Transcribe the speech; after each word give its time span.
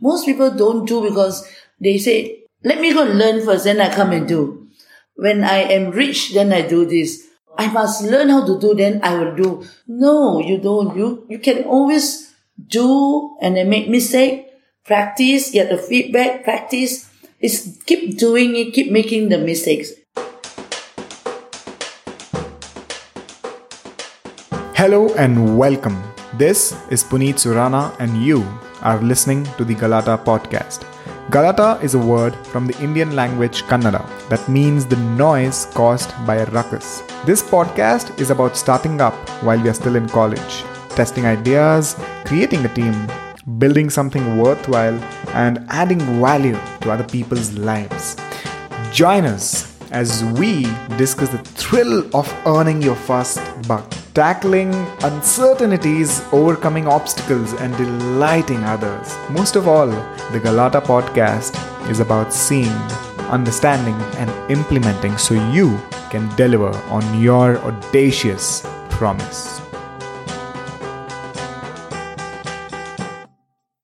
Most 0.00 0.26
people 0.26 0.54
don't 0.54 0.86
do 0.86 1.02
because 1.02 1.42
they 1.80 1.98
say, 1.98 2.44
let 2.62 2.80
me 2.80 2.94
go 2.94 3.02
learn 3.02 3.44
first, 3.44 3.64
then 3.64 3.80
I 3.80 3.92
come 3.92 4.12
and 4.12 4.28
do. 4.28 4.68
When 5.16 5.42
I 5.42 5.66
am 5.74 5.90
rich, 5.90 6.34
then 6.34 6.52
I 6.52 6.62
do 6.62 6.86
this. 6.86 7.26
I 7.58 7.66
must 7.72 8.04
learn 8.04 8.28
how 8.28 8.46
to 8.46 8.60
do, 8.60 8.74
then 8.74 9.00
I 9.02 9.18
will 9.18 9.34
do. 9.34 9.66
No, 9.88 10.38
you 10.38 10.58
don't. 10.58 10.96
You, 10.96 11.26
you 11.28 11.40
can 11.40 11.64
always 11.64 12.32
do 12.68 13.36
and 13.42 13.56
then 13.56 13.68
make 13.68 13.88
mistake, 13.88 14.46
practice, 14.84 15.50
get 15.50 15.68
the 15.68 15.78
feedback, 15.78 16.44
practice. 16.44 17.10
Is 17.40 17.78
keep 17.86 18.18
doing 18.18 18.54
it, 18.56 18.74
keep 18.74 18.90
making 18.90 19.30
the 19.30 19.38
mistakes. 19.38 19.92
Hello 24.74 25.14
and 25.14 25.58
welcome. 25.58 26.02
This 26.34 26.74
is 26.90 27.02
Puneet 27.02 27.38
Surana, 27.38 27.94
and 27.98 28.22
you 28.22 28.46
are 28.82 29.00
listening 29.02 29.44
to 29.56 29.64
the 29.64 29.74
Galata 29.74 30.18
podcast. 30.18 30.84
Galata 31.30 31.78
is 31.82 31.94
a 31.94 31.98
word 31.98 32.34
from 32.46 32.66
the 32.66 32.78
Indian 32.82 33.14
language 33.14 33.62
Kannada 33.64 34.02
that 34.28 34.48
means 34.48 34.86
the 34.86 34.96
noise 34.96 35.66
caused 35.74 36.10
by 36.26 36.36
a 36.36 36.46
ruckus. 36.46 37.02
This 37.26 37.42
podcast 37.42 38.18
is 38.20 38.30
about 38.30 38.56
starting 38.56 39.00
up 39.00 39.14
while 39.42 39.60
we 39.60 39.68
are 39.68 39.74
still 39.74 39.96
in 39.96 40.08
college, 40.08 40.64
testing 40.90 41.26
ideas, 41.26 41.96
creating 42.24 42.64
a 42.64 42.74
team, 42.74 42.94
building 43.58 43.90
something 43.90 44.38
worthwhile, 44.38 44.98
and 45.34 45.66
adding 45.68 46.00
value 46.20 46.58
to 46.80 46.90
other 46.90 47.04
people's 47.04 47.52
lives. 47.58 48.16
Join 48.92 49.24
us 49.24 49.76
as 49.90 50.24
we 50.38 50.62
discuss 50.96 51.28
the 51.30 51.38
thrill 51.38 52.04
of 52.14 52.32
earning 52.46 52.82
your 52.82 52.96
first 52.96 53.40
buck, 53.66 53.92
tackling 54.14 54.74
uncertainties, 55.02 56.22
overcoming 56.32 56.86
obstacles, 56.86 57.52
and 57.54 57.76
delighting 57.76 58.62
others. 58.64 59.16
Most 59.30 59.56
of 59.56 59.68
all, 59.68 59.88
the 60.32 60.40
Galata 60.42 60.80
podcast 60.80 61.56
is 61.90 62.00
about 62.00 62.32
seeing, 62.32 62.78
understanding, 63.30 63.94
and 64.16 64.30
implementing 64.50 65.16
so 65.18 65.34
you 65.52 65.78
can 66.10 66.28
deliver 66.36 66.70
on 66.88 67.20
your 67.20 67.58
audacious 67.58 68.66
promise. 68.90 69.60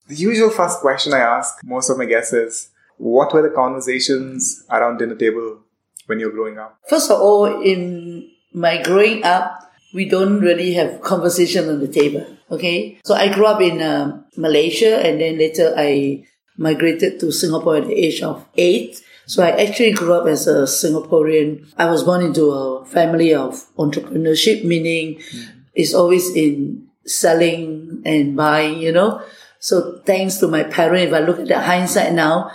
The 0.07 0.17
usual 0.17 0.51
first 0.51 0.81
question 0.81 1.13
I 1.13 1.19
ask 1.19 1.59
most 1.65 1.91
of 1.91 1.99
my 1.99 2.05
guests 2.05 2.33
is 2.33 2.71
what 2.99 3.33
were 3.33 3.43
the 3.43 3.55
conversations 3.55 4.65
around 4.71 4.99
dinner 4.99 5.17
table 5.17 5.59
when 6.07 6.21
you 6.21 6.27
were 6.27 6.33
growing 6.33 6.59
up? 6.59 6.79
First 6.89 7.11
of 7.11 7.21
all, 7.21 7.63
in 7.63 8.31
my 8.53 8.81
growing 8.83 9.25
up, 9.25 9.73
we 9.95 10.05
don't 10.05 10.41
really 10.41 10.75
have 10.75 11.01
conversation 11.01 11.69
on 11.69 11.79
the 11.81 11.89
table. 11.89 12.27
Okay, 12.51 12.99
so 13.05 13.15
I 13.15 13.33
grew 13.33 13.47
up 13.47 13.63
in 13.63 13.81
uh, 13.81 14.23
Malaysia, 14.37 14.99
and 15.01 15.21
then 15.21 15.39
later 15.39 15.73
I 15.77 16.27
migrated 16.59 17.21
to 17.21 17.33
Singapore 17.33 17.77
at 17.77 17.87
the 17.87 17.95
age 17.95 18.21
of 18.23 18.45
eight. 18.57 19.01
So 19.27 19.43
I 19.43 19.51
actually 19.51 19.93
grew 19.93 20.13
up 20.13 20.27
as 20.27 20.47
a 20.47 20.65
Singaporean. 20.65 21.73
I 21.79 21.91
was 21.91 22.05
born 22.05 22.23
into 22.23 22.51
a 22.51 22.85
family 22.85 23.33
of 23.33 23.55
entrepreneurship, 23.77 24.65
meaning 24.65 25.17
mm. 25.17 25.49
it's 25.75 25.95
always 25.95 26.37
in 26.37 26.89
selling 27.07 28.03
and 28.05 28.37
buying, 28.37 28.79
you 28.79 28.93
know. 28.93 29.23
So 29.61 30.03
thanks 30.05 30.37
to 30.39 30.49
my 30.49 30.65
parents, 30.65 31.09
if 31.09 31.15
I 31.15 31.21
look 31.21 31.39
at 31.39 31.49
the 31.49 31.61
hindsight 31.61 32.13
now, 32.13 32.51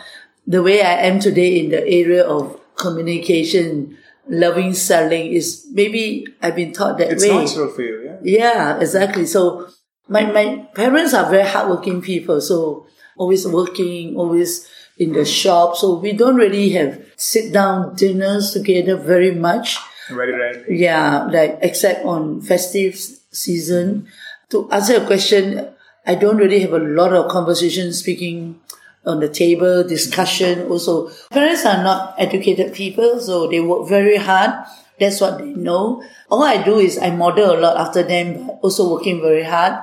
the 0.45 0.61
way 0.61 0.81
I 0.81 1.09
am 1.09 1.19
today 1.19 1.59
in 1.59 1.69
the 1.69 1.81
area 1.81 2.23
of 2.23 2.59
communication, 2.75 3.97
loving 4.29 4.73
selling 4.73 5.33
is 5.33 5.67
maybe 5.71 6.25
I've 6.41 6.55
been 6.55 6.71
taught 6.71 6.97
that 6.99 7.11
it's 7.11 7.23
way. 7.23 7.29
It's 7.29 7.51
natural 7.51 7.73
for 7.73 7.81
you, 7.81 8.03
yeah. 8.05 8.17
Yeah, 8.23 8.79
exactly. 8.79 9.25
So 9.25 9.67
my, 10.07 10.23
my 10.25 10.67
parents 10.73 11.13
are 11.13 11.29
very 11.29 11.47
hardworking 11.47 12.01
people. 12.01 12.41
So 12.41 12.87
always 13.17 13.47
working, 13.47 14.15
always 14.15 14.67
in 14.97 15.13
the 15.13 15.25
shop. 15.25 15.75
So 15.75 15.97
we 15.97 16.13
don't 16.13 16.35
really 16.35 16.69
have 16.71 17.03
sit 17.15 17.53
down 17.53 17.95
dinners 17.95 18.51
together 18.51 18.95
very 18.97 19.33
much. 19.33 19.77
Very 20.09 20.33
rarely. 20.33 20.77
Yeah, 20.77 21.25
like 21.25 21.59
except 21.61 22.05
on 22.05 22.41
festive 22.41 22.95
season. 22.95 24.07
To 24.49 24.69
answer 24.71 24.93
your 24.93 25.05
question, 25.05 25.69
I 26.05 26.15
don't 26.15 26.37
really 26.37 26.59
have 26.61 26.73
a 26.73 26.79
lot 26.79 27.13
of 27.13 27.29
conversation 27.29 27.93
speaking 27.93 28.59
on 29.09 29.19
the 29.19 29.27
table, 29.27 29.83
discussion. 29.83 30.67
Also, 30.69 31.09
parents 31.31 31.65
are 31.65 31.83
not 31.83 32.15
educated 32.17 32.73
people, 32.73 33.19
so 33.19 33.47
they 33.47 33.59
work 33.59 33.89
very 33.89 34.17
hard. 34.17 34.51
That's 34.99 35.19
what 35.19 35.39
they 35.39 35.53
know. 35.53 36.03
All 36.29 36.43
I 36.43 36.61
do 36.61 36.77
is 36.77 36.97
I 36.97 37.09
model 37.09 37.51
a 37.51 37.59
lot 37.59 37.77
after 37.77 38.03
them, 38.03 38.45
but 38.47 38.59
also 38.61 38.93
working 38.93 39.21
very 39.21 39.43
hard. 39.43 39.81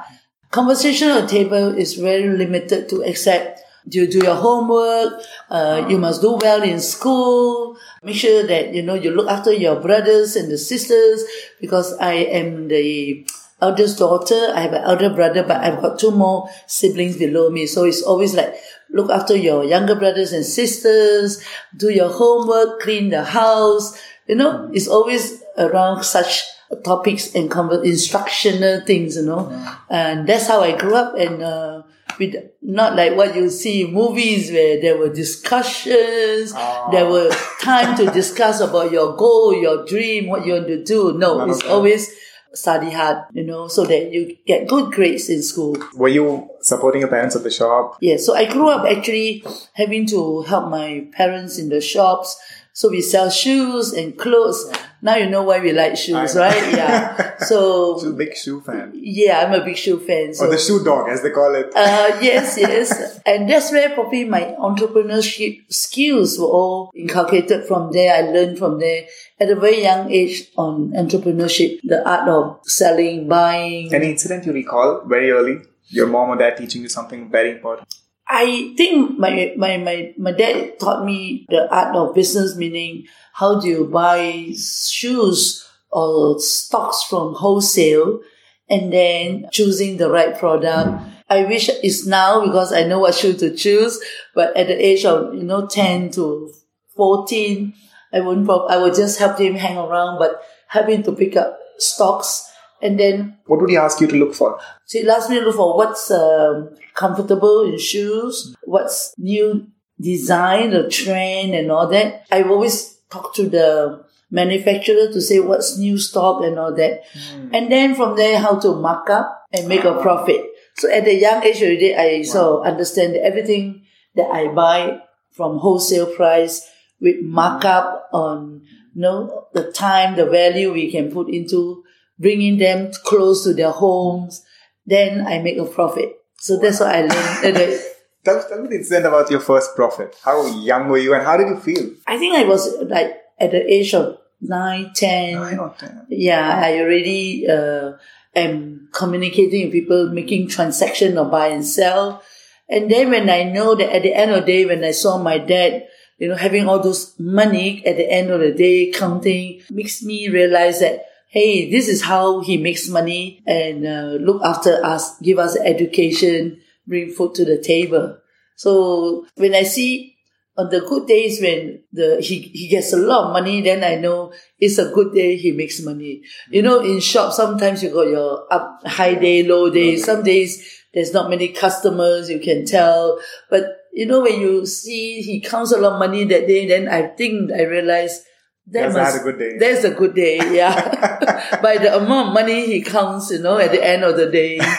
Conversation 0.51 1.11
on 1.11 1.23
the 1.23 1.29
table 1.29 1.77
is 1.77 1.95
very 1.95 2.29
limited 2.29 2.89
to 2.91 3.03
accept 3.03 3.61
you 3.89 4.07
do 4.07 4.19
your 4.19 4.35
homework, 4.35 5.23
uh, 5.49 5.87
you 5.89 5.99
must 5.99 6.21
do 6.21 6.37
well 6.41 6.63
in 6.63 6.81
school, 6.81 7.77
make 8.03 8.17
sure 8.17 8.45
that, 8.47 8.75
you 8.75 8.83
know, 8.83 8.95
you 8.95 9.11
look 9.11 9.29
after 9.29 9.53
your 9.53 9.81
brothers 9.81 10.35
and 10.35 10.51
the 10.51 10.59
sisters, 10.59 11.23
because 11.61 11.97
I 11.99 12.15
am 12.15 12.69
the 12.69 13.27
eldest 13.61 13.99
daughter. 13.99 14.53
I 14.55 14.61
have 14.61 14.73
an 14.73 14.83
elder 14.83 15.11
brother, 15.11 15.43
but 15.43 15.63
I've 15.63 15.81
got 15.81 15.99
two 15.99 16.11
more 16.11 16.49
siblings 16.67 17.17
below 17.17 17.51
me. 17.51 17.67
So 17.67 17.85
it's 17.85 18.03
always 18.03 18.35
like, 18.35 18.55
look 18.91 19.11
after 19.11 19.37
your 19.37 19.65
younger 19.65 19.95
brothers 19.95 20.33
and 20.33 20.45
sisters, 20.45 21.43
do 21.77 21.91
your 21.91 22.11
homework, 22.11 22.81
clean 22.81 23.11
the 23.11 23.25
house. 23.25 24.01
You 24.27 24.37
know, 24.37 24.71
it's 24.73 24.89
always 24.89 25.43
around 25.57 26.03
such 26.05 26.43
topics 26.85 27.35
and 27.35 27.53
instructional 27.85 28.81
things, 28.85 29.17
you 29.17 29.23
know. 29.23 29.51
And 29.89 30.27
that's 30.29 30.49
how 30.49 30.61
I 30.61 30.77
grew 30.77 30.95
up 30.95 31.17
and, 31.17 31.43
uh, 31.43 31.83
with 32.19 32.35
not 32.63 32.97
like 32.97 33.15
what 33.15 33.35
you 33.37 33.51
see 33.51 33.83
in 33.83 33.93
movies 33.93 34.51
where 34.51 34.81
there 34.81 34.97
were 34.97 35.13
discussions, 35.13 36.53
oh. 36.55 36.89
there 36.91 37.07
were 37.07 37.31
time 37.61 37.97
to 37.97 38.11
discuss 38.11 38.61
about 38.61 38.91
your 38.91 39.17
goal, 39.17 39.55
your 39.55 39.85
dream, 39.85 40.29
what 40.29 40.47
you 40.47 40.55
want 40.55 40.67
to 40.69 40.83
do. 40.83 41.13
No, 41.19 41.39
None 41.39 41.51
it's 41.51 41.65
always 41.65 42.15
study 42.57 42.91
hard, 42.91 43.25
you 43.33 43.45
know, 43.45 43.69
so 43.69 43.85
that 43.85 44.13
you 44.13 44.37
get 44.47 44.69
good 44.69 44.93
grades 44.93 45.29
in 45.29 45.43
school. 45.43 45.77
Were 45.95 46.09
you 46.09 46.49
supporting 46.61 47.01
your 47.01 47.11
parents 47.11 47.37
at 47.37 47.43
the 47.43 47.51
shop? 47.51 47.99
Yeah, 48.01 48.17
so 48.17 48.35
I 48.35 48.51
grew 48.51 48.69
up 48.69 48.87
actually 48.87 49.45
having 49.75 50.07
to 50.07 50.43
help 50.43 50.71
my 50.71 51.07
parents 51.13 51.59
in 51.59 51.69
the 51.69 51.81
shops. 51.81 52.37
So 52.73 52.91
we 52.91 53.01
sell 53.01 53.31
shoes 53.31 53.93
and 53.93 54.19
clothes. 54.19 54.71
Now 55.03 55.17
you 55.17 55.29
know 55.29 55.43
why 55.43 55.61
we 55.61 55.73
like 55.73 55.97
shoes, 55.97 56.37
right? 56.37 56.73
Yeah. 56.73 57.33
So, 57.47 57.99
so 57.99 58.13
big 58.13 58.35
shoe 58.35 58.61
fan. 58.63 58.93
Yeah, 58.95 59.45
I'm 59.45 59.61
a 59.61 59.65
big 59.65 59.77
shoe 59.77 60.01
fan. 60.01 60.35
So, 60.35 60.47
or 60.47 60.51
the 60.51 60.59
shoe 60.59 60.83
dog, 60.83 61.11
as 61.11 61.23
they 61.23 61.31
call 61.31 61.55
it. 61.55 61.67
Uh, 61.77 62.19
yes, 62.21 62.57
yes. 62.59 63.21
and 63.27 63.49
that's 63.49 63.71
where 63.71 63.95
probably 63.95 64.25
my 64.25 64.57
entrepreneurship 64.59 65.71
skills 65.73 66.39
were 66.39 66.47
all 66.47 66.91
inculcated 66.97 67.67
from 67.67 67.93
there. 67.93 68.15
I 68.15 68.23
learned 68.33 68.59
from 68.59 68.81
there 68.81 69.07
at 69.39 69.51
a 69.51 69.55
very 69.55 69.83
young 69.83 70.11
age 70.11 70.51
on 70.57 70.93
entrepreneurship, 70.93 71.81
the 71.85 72.09
art 72.09 72.29
of 72.29 72.61
selling, 72.65 73.29
buying. 73.29 73.95
Any 73.95 74.11
incident 74.11 74.47
you 74.47 74.53
recall 74.53 75.03
very 75.07 75.31
early? 75.31 75.59
Your 75.89 76.09
mom 76.09 76.31
or 76.31 76.37
dad 76.37 76.57
teaching 76.57 76.83
you 76.83 76.89
something 76.89 77.31
very 77.31 77.53
important? 77.53 77.87
I 78.29 78.75
think 78.77 79.19
my, 79.19 79.55
my, 79.57 79.77
my, 79.77 80.15
my 80.19 80.33
dad 80.33 80.81
taught 80.81 81.05
me 81.05 81.47
the 81.49 81.73
art 81.73 81.95
of 81.95 82.15
business, 82.15 82.57
meaning 82.57 83.07
how 83.33 83.61
do 83.61 83.69
you 83.69 83.85
buy 83.87 84.53
shoes 84.57 85.67
or 85.91 86.41
stocks 86.41 87.05
from 87.05 87.35
wholesale 87.35 88.21
and 88.69 88.93
then 88.93 89.49
choosing 89.53 89.97
the 89.97 90.11
right 90.11 90.37
product. 90.37 91.03
I 91.29 91.45
wish 91.45 91.69
it's 91.69 92.07
now 92.07 92.45
because 92.45 92.73
I 92.73 92.85
know 92.85 93.01
what 93.01 93.15
shoe 93.15 93.35
to 93.35 93.55
choose, 93.55 94.01
but 94.35 94.57
at 94.57 94.67
the 94.67 94.85
age 94.85 95.05
of, 95.05 95.35
you 95.35 95.43
know, 95.43 95.67
10 95.67 96.11
to 96.13 96.53
14, 96.97 97.75
I 98.13 98.21
wouldn't, 98.21 98.49
I 98.49 98.77
would 98.79 98.95
just 98.95 99.19
help 99.19 99.39
him 99.39 99.55
hang 99.55 99.79
around, 99.79 100.19
but 100.19 100.43
having 100.69 101.03
to 101.05 101.13
pick 101.13 101.37
up 101.37 101.59
stocks 101.79 102.51
and 102.87 102.99
then. 102.99 103.37
What 103.47 103.61
would 103.61 103.71
he 103.71 103.77
ask 103.77 104.01
you 104.01 104.07
to 104.07 104.17
look 104.17 104.35
for? 104.35 104.59
So 104.85 105.01
he 105.01 105.09
asked 105.09 105.31
me 105.31 105.39
to 105.39 105.45
look 105.45 105.57
for 105.57 105.77
what's 105.77 106.11
um, 106.11 106.71
comfortable 106.95 107.65
in 107.65 107.79
shoes, 107.79 108.55
what's 108.65 109.15
new 109.19 109.67
design, 110.01 110.71
the 110.71 110.89
trend 110.89 111.55
and 111.55 111.71
all 111.71 111.89
that. 111.89 112.27
I've 112.31 112.51
always 112.51 112.99
talk 113.11 113.35
to 113.35 113.49
the 113.49 114.05
manufacturer 114.31 115.13
to 115.13 115.21
say 115.21 115.41
what's 115.41 115.79
new 115.79 115.99
stock 115.99 116.43
and 116.43 116.59
all 116.59 116.75
that. 116.75 117.03
Mm. 117.15 117.51
And 117.55 117.73
then 117.73 117.95
from 117.95 118.17
there, 118.17 118.39
how 118.39 118.59
to 118.61 118.75
mark 118.75 119.09
up 119.11 119.47
and 119.53 119.69
make 119.69 119.85
a 119.85 120.01
profit. 120.01 120.45
So 120.77 120.91
at 120.91 121.07
a 121.07 121.15
young 121.15 121.43
age 121.43 121.63
already, 121.63 121.95
I 121.95 122.19
wow. 122.19 122.23
sort 122.23 122.61
of 122.61 122.73
understand 122.73 123.17
everything 123.17 123.87
that 124.15 124.31
I 124.31 124.49
buy 124.49 125.01
from 125.33 125.59
wholesale 125.59 126.15
price 126.15 126.69
with 127.01 127.17
markup 127.23 128.09
on 128.13 128.63
you 128.95 129.03
know, 129.03 129.49
the 129.53 129.71
time, 129.73 130.17
the 130.17 130.27
value 130.27 130.73
we 130.73 130.91
can 130.91 131.13
put 131.13 131.29
into 131.29 131.85
bringing 132.19 132.59
them 132.59 132.93
close 133.05 133.45
to 133.45 133.55
their 133.55 133.71
homes, 133.71 134.45
then 134.87 135.27
I 135.27 135.39
make 135.41 135.59
a 135.59 135.65
profit. 135.65 136.17
So 136.39 136.59
that's 136.59 136.81
what 136.81 136.95
I 136.95 137.01
learned. 137.03 137.81
tell, 138.25 138.49
tell 138.49 138.63
me 138.63 138.69
the 138.69 138.77
incident 138.77 139.07
about 139.07 139.31
your 139.31 139.41
first 139.41 139.75
profit. 139.75 140.17
How 140.23 140.47
young 140.47 140.89
were 140.89 140.99
you 140.99 141.15
and 141.15 141.25
how 141.25 141.37
did 141.37 141.49
you 141.49 141.59
feel? 141.59 141.91
I 142.07 142.19
think 142.19 142.37
I 142.37 142.45
was 142.45 142.77
like 142.83 143.23
at 143.39 143.51
the 143.51 143.73
age 143.73 143.95
of 143.95 144.19
9, 144.41 144.93
10. 144.95 145.35
9 145.35 145.59
or 145.59 145.75
10. 145.79 146.07
Yeah, 146.11 146.61
I 146.63 146.79
already 146.79 147.47
uh, 147.49 147.93
am 148.35 148.89
communicating 148.93 149.65
with 149.65 149.73
people, 149.73 150.11
making 150.11 150.49
transaction 150.49 151.17
or 151.19 151.27
buy 151.27 151.49
and 151.49 151.65
sell. 151.65 152.23
And 152.69 152.91
then 152.91 153.11
when 153.11 153.31
I 153.31 153.45
know 153.45 153.75
that 153.75 153.95
at 153.95 154.03
the 154.03 154.15
end 154.15 154.33
of 154.33 154.45
the 154.45 154.53
day, 154.53 154.67
when 154.67 154.85
I 154.85 154.91
saw 154.91 155.19
my 155.19 155.39
dad, 155.39 155.87
you 156.19 156.29
know, 156.29 156.35
having 156.37 156.69
all 156.69 156.81
those 156.81 157.15
money 157.19 157.85
at 157.87 157.97
the 157.97 158.11
end 158.11 158.31
of 158.31 158.41
the 158.41 158.53
day, 158.53 158.91
counting, 158.91 159.63
makes 159.71 160.03
me 160.03 160.29
realize 160.29 160.81
that, 160.81 161.05
hey, 161.29 161.71
this 161.71 161.89
is 161.89 162.03
how 162.03 162.41
he 162.41 162.57
makes 162.57 162.89
money 162.89 163.43
and 163.47 163.87
uh, 163.87 164.17
look 164.21 164.43
after 164.43 164.85
us, 164.85 165.19
give 165.21 165.39
us 165.39 165.57
education, 165.57 166.61
bring 166.87 167.11
food 167.11 167.35
to 167.35 167.45
the 167.45 167.59
table. 167.59 168.19
So 168.57 169.27
when 169.35 169.55
I 169.55 169.65
see 169.65 170.17
on 170.57 170.71
the 170.71 170.81
good 170.81 171.07
days 171.07 171.41
when 171.41 171.83
the 171.93 172.21
he, 172.21 172.41
he 172.41 172.69
gets 172.69 172.93
a 172.93 172.97
lot 172.97 173.27
of 173.27 173.33
money, 173.33 173.61
then 173.61 173.85
I 173.85 173.97
know 173.97 174.33
it's 174.59 174.79
a 174.79 174.91
good 174.91 175.15
day 175.15 175.37
he 175.37 175.53
makes 175.53 175.83
money. 175.83 176.23
You 176.51 176.63
know, 176.63 176.81
in 176.81 177.01
shop 177.01 177.33
sometimes 177.33 177.83
you 177.83 177.91
got 177.91 178.09
your 178.09 178.51
up 178.51 178.81
high 178.87 179.15
day, 179.15 179.43
low 179.43 179.69
day. 179.71 179.97
Some 179.97 180.23
days 180.23 180.83
there's 180.95 181.13
not 181.13 181.29
many 181.29 181.49
customers, 181.49 182.31
you 182.31 182.41
can 182.41 182.65
tell. 182.65 183.21
But 183.51 183.65
you 183.93 184.07
know, 184.07 184.23
when 184.23 184.41
you 184.41 184.65
see 184.65 185.21
he 185.21 185.41
counts 185.41 185.73
a 185.73 185.79
lot 185.79 185.95
of 185.95 185.99
money 185.99 186.25
that 186.25 186.47
day, 186.47 186.67
then 186.67 186.89
I 186.89 187.09
think 187.09 187.53
I 187.53 187.65
realize 187.65 188.25
that 188.69 188.93
That's 188.93 188.95
must, 188.95 189.13
had 189.13 189.21
a 189.21 189.25
good 189.25 189.39
day. 189.39 189.59
That's 189.59 189.85
a 189.85 189.91
good 189.91 190.15
day, 190.15 190.37
yeah. 190.57 191.59
By 191.63 191.79
the 191.79 191.97
amount 191.97 192.29
of 192.29 192.35
money 192.35 192.67
he 192.67 192.83
counts, 192.83 193.31
you 193.31 193.39
know, 193.39 193.59
at 193.59 193.71
the 193.71 193.83
end 193.85 194.03
of 194.05 194.17
the 194.17 194.27
day. 194.31 194.59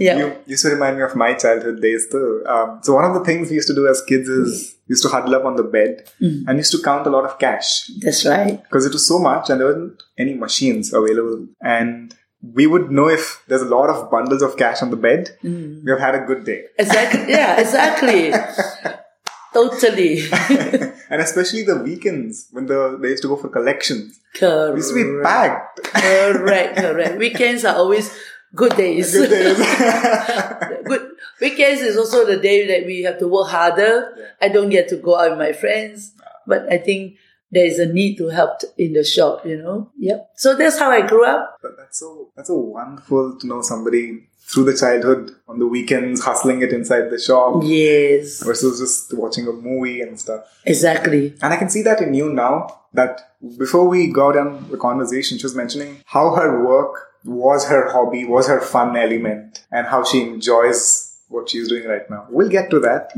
Yeah. 0.00 0.16
You 0.18 0.36
used 0.46 0.62
to 0.64 0.70
remind 0.70 0.96
me 0.96 1.02
of 1.02 1.16
my 1.16 1.34
childhood 1.34 1.82
days 1.82 2.06
too. 2.08 2.44
Um, 2.46 2.78
so 2.84 2.94
one 2.94 3.04
of 3.04 3.14
the 3.14 3.24
things 3.24 3.48
we 3.50 3.56
used 3.56 3.66
to 3.66 3.74
do 3.74 3.88
as 3.88 4.00
kids 4.02 4.28
is 4.28 4.76
we 4.88 4.92
used 4.92 5.02
to 5.02 5.08
huddle 5.08 5.34
up 5.34 5.44
on 5.44 5.56
the 5.56 5.64
bed 5.64 6.04
Mm. 6.22 6.44
and 6.46 6.56
used 6.56 6.70
to 6.70 6.80
count 6.80 7.04
a 7.08 7.10
lot 7.10 7.24
of 7.24 7.36
cash 7.40 7.90
That's 8.00 8.24
right. 8.24 8.62
because 8.62 8.86
it 8.86 8.92
was 8.92 9.04
so 9.08 9.18
much 9.18 9.50
and 9.50 9.60
there 9.60 9.66
wasn't 9.66 10.00
any 10.16 10.34
machines 10.34 10.92
available. 10.94 11.48
And 11.60 12.14
we 12.54 12.68
would 12.68 12.92
know 12.92 13.08
if 13.08 13.42
there's 13.48 13.62
a 13.62 13.64
lot 13.76 13.90
of 13.90 14.08
bundles 14.08 14.40
of 14.40 14.56
cash 14.56 14.82
on 14.82 14.90
the 14.90 14.96
bed, 14.96 15.36
Mm. 15.42 15.82
we 15.84 15.90
have 15.90 15.98
had 16.00 16.14
a 16.14 16.20
good 16.24 16.44
day. 16.44 16.66
Exactly. 16.78 17.32
Yeah, 17.32 17.60
exactly. 17.60 18.32
totally. 19.52 20.22
and 21.10 21.22
especially 21.22 21.62
the 21.62 21.76
weekends 21.76 22.48
when 22.50 22.66
the 22.66 22.98
they 23.00 23.10
used 23.10 23.22
to 23.22 23.28
go 23.28 23.36
for 23.36 23.48
collections. 23.48 24.20
correct. 24.34 24.76
Used 24.76 24.94
to 24.94 25.18
be 25.18 25.22
packed. 25.22 25.82
correct, 25.84 26.76
correct. 26.76 27.18
Weekends 27.24 27.64
are 27.64 27.76
always 27.76 28.14
good 28.54 28.76
days. 28.76 29.12
Good 29.12 29.30
days. 29.30 29.56
good. 30.86 31.10
Weekends 31.40 31.82
is 31.82 31.96
also 31.96 32.26
the 32.26 32.38
day 32.38 32.66
that 32.66 32.86
we 32.86 33.02
have 33.02 33.18
to 33.18 33.28
work 33.28 33.48
harder. 33.48 34.14
I 34.40 34.48
don't 34.48 34.70
get 34.70 34.88
to 34.88 34.96
go 34.96 35.16
out 35.18 35.30
with 35.30 35.38
my 35.38 35.52
friends, 35.52 36.12
but 36.46 36.70
I 36.72 36.78
think 36.78 37.16
there 37.50 37.64
is 37.64 37.78
a 37.78 37.86
need 37.86 38.16
to 38.18 38.28
help 38.28 38.60
in 38.76 38.92
the 38.92 39.04
shop, 39.04 39.46
you 39.46 39.56
know? 39.56 39.90
Yep. 39.98 40.32
So 40.36 40.56
that's 40.56 40.78
how 40.78 40.90
I 40.90 41.06
grew 41.06 41.24
up. 41.24 41.58
But 41.62 41.76
that's 41.78 41.98
so 41.98 42.30
that's 42.36 42.48
so 42.48 42.58
wonderful 42.58 43.38
to 43.38 43.46
know 43.46 43.62
somebody 43.62 44.27
through 44.50 44.64
the 44.64 44.76
childhood 44.76 45.32
on 45.46 45.58
the 45.58 45.66
weekends 45.66 46.22
hustling 46.24 46.62
it 46.62 46.72
inside 46.72 47.10
the 47.10 47.18
shop 47.20 47.62
Yes, 47.64 48.42
versus 48.42 48.80
just 48.80 49.12
watching 49.18 49.46
a 49.46 49.52
movie 49.52 50.00
and 50.00 50.18
stuff. 50.18 50.42
exactly. 50.64 51.34
And 51.42 51.52
I 51.52 51.56
can 51.56 51.68
see 51.68 51.82
that 51.82 52.00
in 52.00 52.14
you 52.14 52.32
now. 52.32 52.74
That 52.94 53.34
before 53.58 53.86
we 53.86 54.06
got 54.10 54.36
on 54.38 54.70
the 54.70 54.78
conversation, 54.78 55.36
she 55.38 55.44
was 55.44 55.54
mentioning 55.54 55.98
how 56.06 56.34
her 56.34 56.64
work 56.66 56.94
was 57.24 57.66
her 57.68 57.92
hobby, 57.92 58.24
was 58.24 58.48
her 58.48 58.60
fun 58.60 58.96
element, 58.96 59.64
and 59.70 59.86
how 59.86 60.02
she 60.04 60.22
enjoys 60.22 61.14
what 61.28 61.50
she's 61.50 61.68
doing 61.68 61.84
right 61.86 62.08
now. 62.08 62.26
We'll 62.30 62.48
get 62.48 62.70
to 62.70 62.80
that. 62.80 63.10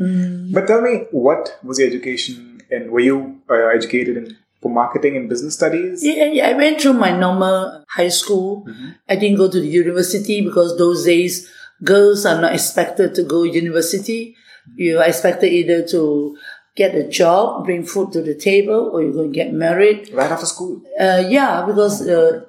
But 0.52 0.66
tell 0.66 0.80
me, 0.80 1.04
what 1.12 1.56
was 1.62 1.78
your 1.78 1.86
education, 1.86 2.60
and 2.70 2.90
were 2.90 2.98
you 3.00 3.40
uh, 3.48 3.68
educated 3.68 4.16
in 4.16 4.36
for 4.60 4.70
marketing 4.70 5.16
and 5.16 5.28
business 5.28 5.54
studies? 5.54 6.04
Yeah, 6.04 6.26
yeah, 6.26 6.48
I 6.48 6.52
went 6.54 6.80
through 6.80 6.94
my 6.94 7.16
normal 7.16 7.84
high 7.88 8.08
school. 8.08 8.66
I 9.08 9.16
didn't 9.16 9.38
go 9.38 9.50
to 9.50 9.60
the 9.60 9.66
university 9.66 10.42
because 10.42 10.76
those 10.76 11.04
days 11.04 11.50
girls 11.82 12.26
are 12.26 12.40
not 12.40 12.52
expected 12.52 13.14
to 13.14 13.22
go 13.22 13.42
university. 13.42 14.36
You 14.76 14.98
are 14.98 15.06
expected 15.06 15.52
either 15.52 15.86
to 15.88 16.36
get 16.76 16.94
a 16.94 17.08
job, 17.08 17.64
bring 17.64 17.84
food 17.84 18.12
to 18.12 18.22
the 18.22 18.34
table, 18.34 18.90
or 18.92 19.02
you're 19.02 19.12
going 19.12 19.32
to 19.32 19.34
get 19.34 19.52
married. 19.52 20.10
Right 20.12 20.30
after 20.30 20.46
school. 20.46 20.82
Uh, 20.98 21.22
yeah, 21.28 21.64
because 21.66 22.06
uh, 22.06 22.44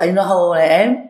I 0.00 0.10
know 0.10 0.22
how 0.22 0.36
old 0.36 0.56
I 0.56 0.62
am. 0.62 1.08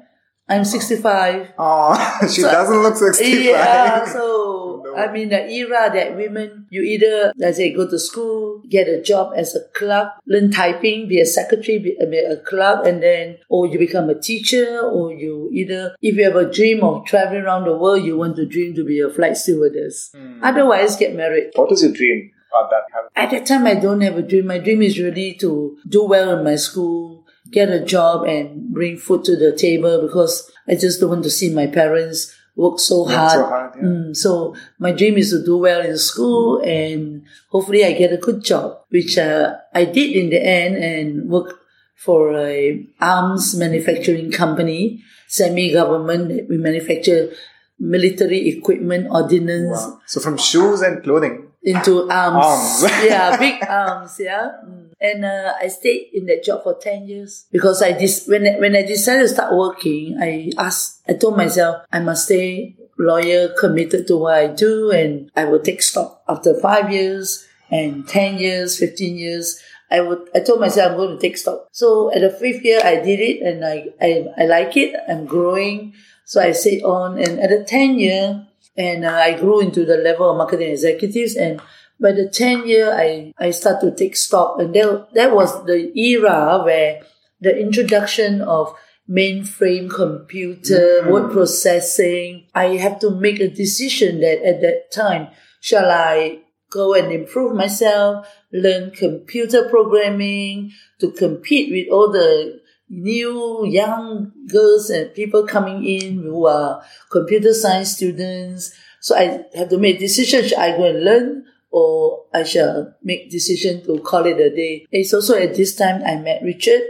I'm 0.49 0.65
65. 0.65 1.55
Oh, 1.59 2.21
she 2.33 2.43
doesn't 2.43 2.83
look 2.83 2.97
65. 3.07 3.45
Yeah, 3.45 4.05
so 4.07 4.56
I'm 4.97 5.15
in 5.17 5.29
the 5.29 5.49
era 5.49 5.91
that 5.93 6.17
women, 6.17 6.67
you 6.71 6.83
either, 6.83 7.33
let's 7.37 7.57
say, 7.59 7.73
go 7.75 7.89
to 7.89 7.99
school, 7.99 8.63
get 8.69 8.89
a 8.89 9.01
job 9.03 9.33
as 9.37 9.55
a 9.55 9.61
clerk, 9.75 10.13
learn 10.27 10.51
typing, 10.51 11.09
be 11.09 11.21
a 11.21 11.27
secretary, 11.27 11.79
be, 11.79 11.97
be 12.11 12.19
a 12.19 12.37
clerk, 12.39 12.87
and 12.87 13.03
then, 13.03 13.39
or 13.49 13.67
you 13.67 13.79
become 13.79 14.09
a 14.11 14.19
teacher, 14.21 14.81
or 14.81 15.13
you 15.13 15.51
either, 15.53 15.95
if 16.03 16.17
you 16.17 16.25
have 16.25 16.37
a 16.37 16.51
dream 16.51 16.83
of 16.83 17.05
traveling 17.07 17.43
around 17.43 17.65
the 17.65 17.77
world, 17.77 18.03
you 18.05 18.17
want 18.17 18.37
to 18.37 18.47
dream 18.47 18.75
to 18.75 18.85
be 18.85 19.01
a 19.01 19.11
flight 19.11 19.37
stewardess. 19.37 20.11
Hmm. 20.15 20.41
Otherwise, 20.43 20.97
get 20.97 21.15
married. 21.15 21.51
What 21.55 21.73
is 21.73 21.83
your 21.83 21.93
dream 21.93 22.33
about 22.51 22.71
that? 22.71 22.83
Have- 22.95 23.11
At 23.15 23.31
that 23.33 23.47
time, 23.47 23.67
I 23.67 23.75
don't 23.75 24.01
have 24.03 24.17
a 24.17 24.23
dream. 24.23 24.47
My 24.47 24.59
dream 24.59 24.83
is 24.83 24.99
really 24.99 25.35
to 25.35 25.77
do 25.89 26.05
well 26.05 26.37
in 26.39 26.45
my 26.45 26.57
school, 26.57 27.25
get 27.51 27.71
a 27.71 27.85
job, 27.85 28.25
and 28.27 28.71
bring 28.71 28.97
food 28.97 29.25
to 29.25 29.37
the 29.37 29.57
table 29.57 30.03
because 30.03 30.51
I 30.69 30.75
just 30.75 31.01
don't 31.01 31.11
want 31.11 31.23
to 31.25 31.31
see 31.31 31.55
my 31.55 31.67
parents 31.67 32.35
work 32.57 32.81
so 32.81 33.05
hard. 33.05 33.31
so 33.33 33.47
hard, 33.47 33.73
yeah. 33.77 33.83
Mm, 33.85 34.17
so 34.17 34.57
my 34.79 34.91
dream 34.93 35.17
is 35.19 35.31
to 35.31 35.45
do 35.45 35.59
well 35.59 35.83
in 35.85 35.97
school 35.99 36.61
and 36.65 37.23
hopefully 37.51 37.85
I 37.85 37.93
get 37.93 38.13
a 38.13 38.17
good 38.17 38.43
job, 38.43 38.81
which 38.89 39.19
uh, 39.19 39.57
I 39.75 39.85
did 39.85 40.17
in 40.17 40.31
the 40.31 40.41
end 40.43 40.77
and 40.77 41.29
work 41.29 41.61
for 41.95 42.35
a 42.37 42.85
arms 43.01 43.55
manufacturing 43.57 44.33
company, 44.33 45.03
semi-government. 45.29 46.49
We 46.49 46.57
manufacture 46.57 47.33
military 47.79 48.49
equipment, 48.49 49.09
ordnance, 49.11 49.77
Wow. 49.85 50.01
So 50.07 50.21
from 50.21 50.37
shoes 50.39 50.81
and 50.81 51.03
clothing. 51.03 51.49
into 51.63 52.09
arms. 52.11 52.47
Arms. 52.47 52.83
yeah, 53.05 53.37
big 53.37 53.63
arms. 53.69 54.17
Yeah, 54.21 54.51
Mm. 54.65 54.86
And 55.01 55.25
uh, 55.25 55.55
I 55.61 55.69
stayed 55.69 56.11
in 56.13 56.27
that 56.27 56.45
job 56.45 56.63
for 56.63 56.75
ten 56.75 57.07
years 57.07 57.47
because 57.53 57.83
I 57.83 57.93
dis- 57.93 58.27
when 58.27 58.47
I, 58.47 58.59
when 58.59 58.75
I 58.77 58.83
decided 58.83 59.23
to 59.23 59.29
start 59.29 59.55
working, 59.55 60.19
I 60.21 60.53
asked, 60.59 61.03
I 61.09 61.15
told 61.15 61.37
myself 61.37 61.85
I 61.93 62.01
must 62.01 62.27
stay 62.27 62.77
lawyer 62.99 63.49
committed 63.59 64.07
to 64.09 64.17
what 64.17 64.35
I 64.35 64.47
do, 64.47 64.91
and 64.91 65.31
I 65.37 65.45
will 65.45 65.61
take 65.61 65.83
stock 65.83 66.23
after 66.29 66.59
five 66.61 66.91
years 66.91 67.47
and 67.71 68.09
ten 68.09 68.39
years, 68.39 68.79
fifteen 68.79 69.17
years. 69.17 69.61
I 69.91 70.01
would. 70.01 70.29
I 70.35 70.41
told 70.41 70.61
myself 70.61 70.93
I'm 70.93 70.97
going 70.97 71.17
to 71.17 71.21
take 71.21 71.37
stock. 71.37 71.69
So 71.71 72.13
at 72.13 72.21
the 72.21 72.31
fifth 72.31 72.65
year, 72.65 72.81
I 72.83 72.97
did 72.97 73.21
it, 73.21 73.43
and 73.43 73.65
I 73.65 73.93
I, 74.01 74.27
I 74.37 74.47
like 74.47 74.77
it. 74.77 74.97
I'm 75.09 75.27
growing. 75.27 75.95
So 76.25 76.41
I 76.41 76.53
stayed 76.53 76.83
on, 76.83 77.19
and 77.19 77.39
at 77.39 77.51
the 77.51 77.65
ten 77.65 77.99
year, 77.99 78.47
and 78.77 79.05
uh, 79.05 79.13
I 79.13 79.39
grew 79.39 79.61
into 79.61 79.85
the 79.85 79.99
level 79.99 80.29
of 80.29 80.37
marketing 80.39 80.73
executives. 80.73 81.37
And 81.37 81.61
by 82.01 82.13
the 82.13 82.29
10 82.29 82.67
year, 82.67 82.93
I, 82.93 83.33
I 83.39 83.51
start 83.51 83.81
to 83.81 83.95
take 83.95 84.17
stock. 84.17 84.59
And 84.59 84.75
that, 84.75 85.09
that 85.15 85.35
was 85.35 85.65
the 85.65 85.97
era 85.99 86.63
where 86.65 87.03
the 87.41 87.59
introduction 87.59 88.43
of 88.43 88.75
mainframe 89.09 89.89
computer, 89.91 91.03
mm. 91.03 91.11
word 91.11 91.33
processing, 91.33 92.47
I 92.55 92.77
have 92.77 92.99
to 93.01 93.11
make 93.11 93.41
a 93.41 93.49
decision 93.49 94.21
that 94.21 94.43
at 94.45 94.61
that 94.63 94.93
time, 94.93 95.29
shall 95.61 95.91
I 95.91 96.41
go 96.71 96.95
and 96.95 97.13
improve 97.13 97.55
myself, 97.55 98.27
learn 98.53 98.91
computer 98.91 99.69
programming 99.69 100.73
to 101.01 101.11
compete 101.13 101.71
with 101.71 101.93
all 101.93 102.11
the 102.11 102.61
new 102.89 103.67
young 103.67 104.33
girls 104.49 104.91
and 104.91 105.15
people 105.15 105.47
coming 105.47 105.85
in 105.85 106.23
who 106.23 106.47
are 106.47 106.83
computer 107.11 107.53
science 107.55 107.93
students. 107.93 108.73
So 109.01 109.17
I 109.17 109.45
have 109.55 109.69
to 109.71 109.79
make 109.79 109.99
decision. 109.99 110.45
Should 110.45 110.59
I 110.59 110.77
go 110.77 110.85
and 110.85 111.05
learn 111.05 111.46
or 111.77 112.25
I 112.33 112.43
shall 112.45 112.95
make 113.03 113.31
decision 113.31 113.85
to 113.85 113.99
call 114.01 114.25
it 114.25 114.41
a 114.41 114.49
day? 114.49 114.87
It's 114.91 115.13
also 115.13 115.37
at 115.37 115.55
this 115.55 115.77
time 115.77 116.03
I 116.03 116.17
met 116.17 116.43
Richard 116.43 116.81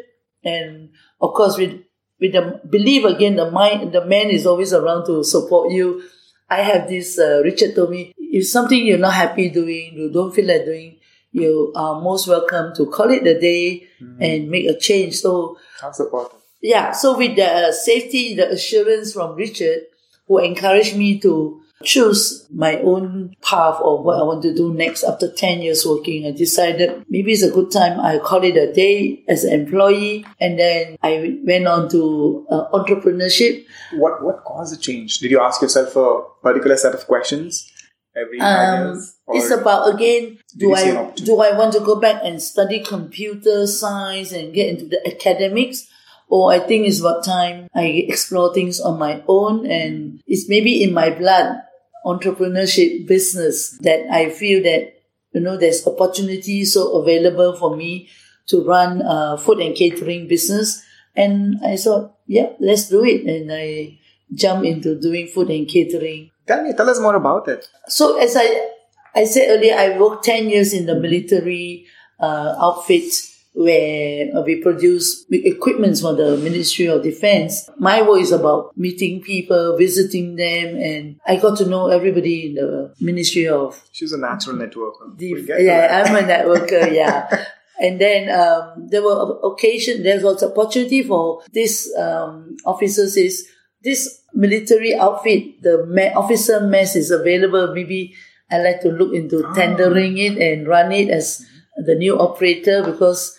and 0.45 0.91
of 1.21 1.35
course 1.35 1.59
with 1.59 1.75
with 2.21 2.33
the 2.33 2.61
believe 2.71 3.05
again 3.05 3.35
the 3.37 3.51
mind 3.51 3.93
the 3.93 4.05
man 4.07 4.31
is 4.31 4.47
always 4.47 4.73
around 4.73 5.07
to 5.07 5.25
support 5.25 5.73
you. 5.73 6.03
I 6.49 6.63
have 6.63 6.89
this 6.89 7.19
uh, 7.19 7.41
Richard 7.43 7.75
told 7.75 7.91
me 7.91 8.15
if 8.17 8.47
something 8.47 8.87
you're 8.87 8.99
not 8.99 9.15
happy 9.15 9.51
doing, 9.51 9.95
you 9.95 10.13
don't 10.13 10.33
feel 10.33 10.47
like 10.47 10.65
doing, 10.65 10.99
you 11.33 11.73
are 11.75 12.01
most 12.01 12.29
welcome 12.29 12.73
to 12.77 12.87
call 12.87 13.11
it 13.11 13.27
a 13.27 13.41
day 13.41 13.89
and 14.21 14.49
make 14.49 14.67
a 14.71 14.79
change. 14.79 15.17
So 15.17 15.59
How 15.81 15.91
supportive. 15.91 16.39
yeah, 16.63 16.93
so 16.93 17.19
with 17.19 17.35
the 17.35 17.73
safety, 17.73 18.37
the 18.37 18.53
assurance 18.53 19.15
from 19.15 19.35
Richard, 19.35 19.81
who 20.29 20.39
encouraged 20.39 20.97
me 20.97 21.19
to 21.27 21.61
choose 21.85 22.47
my 22.53 22.79
own 22.79 23.35
path 23.43 23.79
of 23.83 24.03
what 24.03 24.19
I 24.19 24.23
want 24.23 24.43
to 24.43 24.55
do 24.55 24.73
next 24.73 25.05
after 25.05 25.31
10 25.31 25.61
years 25.61 25.85
working, 25.87 26.27
I 26.27 26.31
decided 26.31 27.05
maybe 27.09 27.33
it's 27.33 27.43
a 27.43 27.51
good 27.51 27.71
time. 27.71 28.01
I 28.01 28.19
call 28.19 28.43
it 28.45 28.57
a 28.57 28.73
day 28.73 29.25
as 29.29 29.45
an 29.45 29.53
employee. 29.61 30.25
And 30.41 30.59
then 30.59 30.97
I 31.03 31.39
went 31.45 31.67
on 31.67 31.89
to 31.91 32.47
uh, 32.51 32.71
entrepreneurship. 32.73 33.67
What 33.93 34.23
what 34.25 34.45
caused 34.45 34.73
the 34.75 34.81
change? 34.81 35.19
Did 35.19 35.31
you 35.31 35.41
ask 35.41 35.61
yourself 35.63 35.95
a 35.97 36.23
particular 36.43 36.77
set 36.77 36.95
of 36.95 37.07
questions 37.07 37.71
every 38.17 38.41
Um, 38.41 38.95
years? 38.95 39.17
It's 39.29 39.51
about 39.51 39.95
again, 39.95 40.39
do 40.57 40.69
you 40.69 40.77
see 40.77 40.91
an 40.91 40.97
I 40.97 41.11
do 41.13 41.41
I 41.41 41.57
want 41.59 41.73
to 41.75 41.81
go 41.81 41.97
back 42.01 42.23
and 42.25 42.41
study 42.43 42.81
computer 42.81 43.67
science 43.67 44.33
and 44.33 44.55
get 44.55 44.69
into 44.69 44.87
the 44.87 45.07
academics, 45.07 45.89
or 46.29 46.53
I 46.53 46.59
think 46.59 46.87
it's 46.87 47.01
about 47.01 47.25
time 47.25 47.69
I 47.75 47.85
explore 48.09 48.53
things 48.53 48.81
on 48.81 48.99
my 48.99 49.23
own, 49.29 49.67
and 49.67 50.23
it's 50.27 50.49
maybe 50.49 50.83
in 50.83 50.93
my 50.93 51.11
blood 51.11 51.63
entrepreneurship 52.05 53.07
business 53.07 53.71
that 53.83 54.07
I 54.11 54.31
feel 54.31 54.63
that, 54.63 54.95
you 55.33 55.41
know, 55.41 55.57
there's 55.57 55.87
opportunities 55.87 56.75
so 56.75 57.01
available 57.03 57.57
for 57.57 57.77
me 57.77 58.09
to 58.47 58.65
run 58.65 59.03
a 59.05 59.37
food 59.37 59.59
and 59.59 59.75
catering 59.75 60.29
business. 60.29 60.83
And 61.17 61.59
I 61.65 61.77
thought, 61.77 62.17
yeah, 62.27 62.51
let's 62.61 62.89
do 62.89 63.05
it. 63.05 63.27
And 63.27 63.51
I 63.53 63.99
jumped 64.33 64.67
into 64.67 65.01
doing 65.01 65.27
food 65.27 65.51
and 65.51 65.67
catering. 65.67 66.31
Tell 66.47 66.63
me, 66.63 66.73
tell 66.75 66.89
us 66.89 67.01
more 67.01 67.17
about 67.17 67.49
it. 67.49 67.67
So 67.89 68.19
as 68.19 68.37
I, 68.37 68.71
I 69.15 69.25
said 69.25 69.49
earlier, 69.51 69.75
I 69.75 69.99
worked 69.99 70.25
10 70.25 70.49
years 70.49 70.73
in 70.73 70.87
the 70.87 70.95
military 70.95 71.87
uh, 72.21 72.55
outfit 72.61 73.13
where 73.57 74.29
we 74.45 74.61
produce 74.61 75.25
equipments 75.31 76.03
for 76.03 76.15
the 76.15 76.37
Ministry 76.37 76.87
of 76.89 77.03
Defense. 77.03 77.71
My 77.79 78.03
work 78.03 78.21
is 78.21 78.31
about 78.31 78.77
meeting 78.77 79.23
people, 79.23 79.79
visiting 79.79 80.37
them, 80.37 80.77
and 80.77 81.19
I 81.27 81.37
got 81.37 81.57
to 81.59 81.67
know 81.67 81.89
everybody 81.89 82.49
in 82.49 82.55
the 82.57 82.95
Ministry 83.01 83.49
of. 83.49 83.83
She's 83.93 84.13
a 84.13 84.19
natural 84.19 84.57
networker. 84.57 85.17
Def- 85.17 85.49
yeah, 85.59 86.05
I'm 86.05 86.15
a 86.15 86.29
networker. 86.33 86.93
yeah. 86.93 87.47
And 87.81 87.99
then 87.99 88.29
um, 88.29 88.89
there 88.89 89.03
were 89.03 89.39
occasion, 89.43 90.03
there 90.03 90.23
was 90.23 90.43
opportunity 90.43 91.03
for 91.03 91.43
this 91.53 91.91
um, 91.97 92.59
officers 92.67 93.17
is 93.17 93.49
this 93.83 94.23
military 94.35 94.95
outfit, 94.95 95.63
the 95.63 95.87
ma- 95.87 96.19
officer 96.19 96.61
mess 96.61 96.95
is 96.95 97.11
available. 97.11 97.75
Maybe 97.75 98.15
I 98.51 98.59
like 98.59 98.81
to 98.83 98.91
look 98.91 99.15
into 99.15 99.47
oh. 99.47 99.55
tendering 99.55 100.19
it 100.19 100.37
and 100.37 100.67
run 100.67 100.93
it 100.93 101.09
as 101.09 101.45
the 101.77 101.95
new 101.95 102.19
operator 102.19 102.83
because 102.83 103.39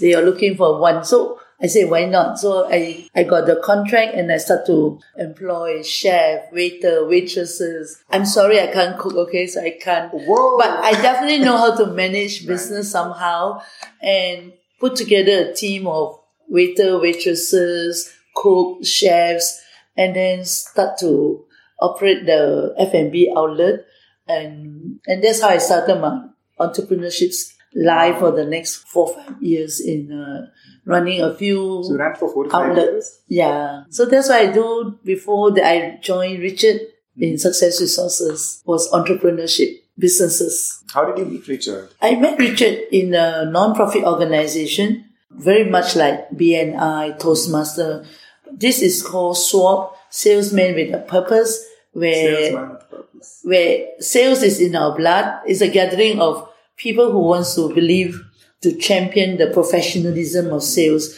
they 0.00 0.14
are 0.14 0.22
looking 0.22 0.56
for 0.56 0.80
one. 0.80 1.04
So 1.04 1.40
I 1.60 1.66
say, 1.66 1.84
why 1.84 2.04
not? 2.04 2.38
So 2.38 2.68
I, 2.70 3.08
I 3.14 3.24
got 3.24 3.46
the 3.46 3.56
contract 3.56 4.14
and 4.14 4.30
I 4.30 4.36
start 4.38 4.66
to 4.66 5.00
employ 5.16 5.82
chef, 5.82 6.52
waiter, 6.52 7.06
waitresses. 7.06 8.02
I'm 8.10 8.24
sorry 8.24 8.60
I 8.60 8.68
can't 8.68 8.98
cook, 8.98 9.14
okay? 9.14 9.46
So 9.46 9.62
I 9.62 9.76
can't. 9.80 10.12
Whoa. 10.12 10.56
But 10.56 10.70
I 10.70 10.92
definitely 10.92 11.40
know 11.40 11.56
how 11.56 11.76
to 11.76 11.86
manage 11.86 12.46
business 12.46 12.90
somehow 12.90 13.60
and 14.00 14.52
put 14.80 14.96
together 14.96 15.50
a 15.50 15.54
team 15.54 15.86
of 15.86 16.20
waiter, 16.48 16.98
waitresses, 16.98 18.14
cook, 18.36 18.84
chefs, 18.84 19.60
and 19.96 20.14
then 20.14 20.44
start 20.44 20.98
to 21.00 21.44
operate 21.80 22.24
the 22.24 22.74
F&B 22.78 23.32
outlet. 23.36 23.84
And, 24.28 25.00
and 25.06 25.24
that's 25.24 25.42
how 25.42 25.48
I 25.48 25.58
started 25.58 26.00
my 26.00 26.28
entrepreneurship 26.60 27.32
life 27.74 28.18
for 28.18 28.32
the 28.32 28.44
next 28.44 28.76
four, 28.88 29.14
five 29.14 29.42
years 29.42 29.80
in, 29.80 30.12
uh, 30.12 30.50
running 30.84 31.20
a 31.22 31.34
few 31.34 31.82
so 31.84 31.96
ran 31.96 32.14
for 32.14 32.32
four 32.32 32.48
five 32.48 32.76
years? 32.76 33.20
Yeah. 33.28 33.84
So 33.90 34.06
that's 34.06 34.28
what 34.28 34.40
I 34.40 34.52
do 34.52 34.98
before 35.04 35.52
that 35.52 35.64
I 35.64 35.98
joined 36.02 36.40
Richard 36.40 36.80
in 37.16 37.38
Success 37.38 37.80
Resources 37.80 38.62
was 38.64 38.90
entrepreneurship 38.92 39.80
businesses. 39.98 40.82
How 40.92 41.04
did 41.04 41.18
you 41.18 41.24
meet 41.24 41.48
Richard? 41.48 41.90
I 42.00 42.14
met 42.14 42.38
Richard 42.38 42.84
in 42.92 43.14
a 43.14 43.44
non-profit 43.44 44.04
organization, 44.04 45.06
very 45.30 45.68
much 45.68 45.96
like 45.96 46.30
BNI, 46.30 47.18
Toastmaster. 47.18 48.06
This 48.50 48.80
is 48.80 49.02
called 49.02 49.36
SWAP, 49.36 49.94
Salesman 50.10 50.74
with 50.74 50.94
a 50.94 50.98
Purpose, 50.98 51.64
where, 51.92 52.76
purpose. 52.90 53.40
where 53.42 53.88
sales 53.98 54.42
is 54.42 54.60
in 54.60 54.76
our 54.76 54.96
blood. 54.96 55.40
It's 55.46 55.60
a 55.60 55.68
gathering 55.68 56.20
of 56.20 56.48
people 56.78 57.12
who 57.12 57.18
wants 57.18 57.54
to 57.56 57.74
believe 57.74 58.24
to 58.62 58.76
champion 58.76 59.36
the 59.36 59.48
professionalism 59.48 60.52
of 60.52 60.62
sales. 60.62 61.16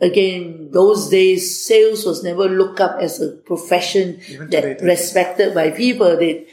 Again, 0.00 0.70
those 0.72 1.08
days, 1.08 1.64
sales 1.66 2.04
was 2.04 2.22
never 2.22 2.48
looked 2.48 2.80
up 2.80 2.98
as 3.00 3.20
a 3.20 3.32
profession 3.32 4.20
Even 4.28 4.50
that 4.50 4.80
respected 4.82 5.54
by 5.54 5.70
people. 5.70 6.16
They 6.16 6.46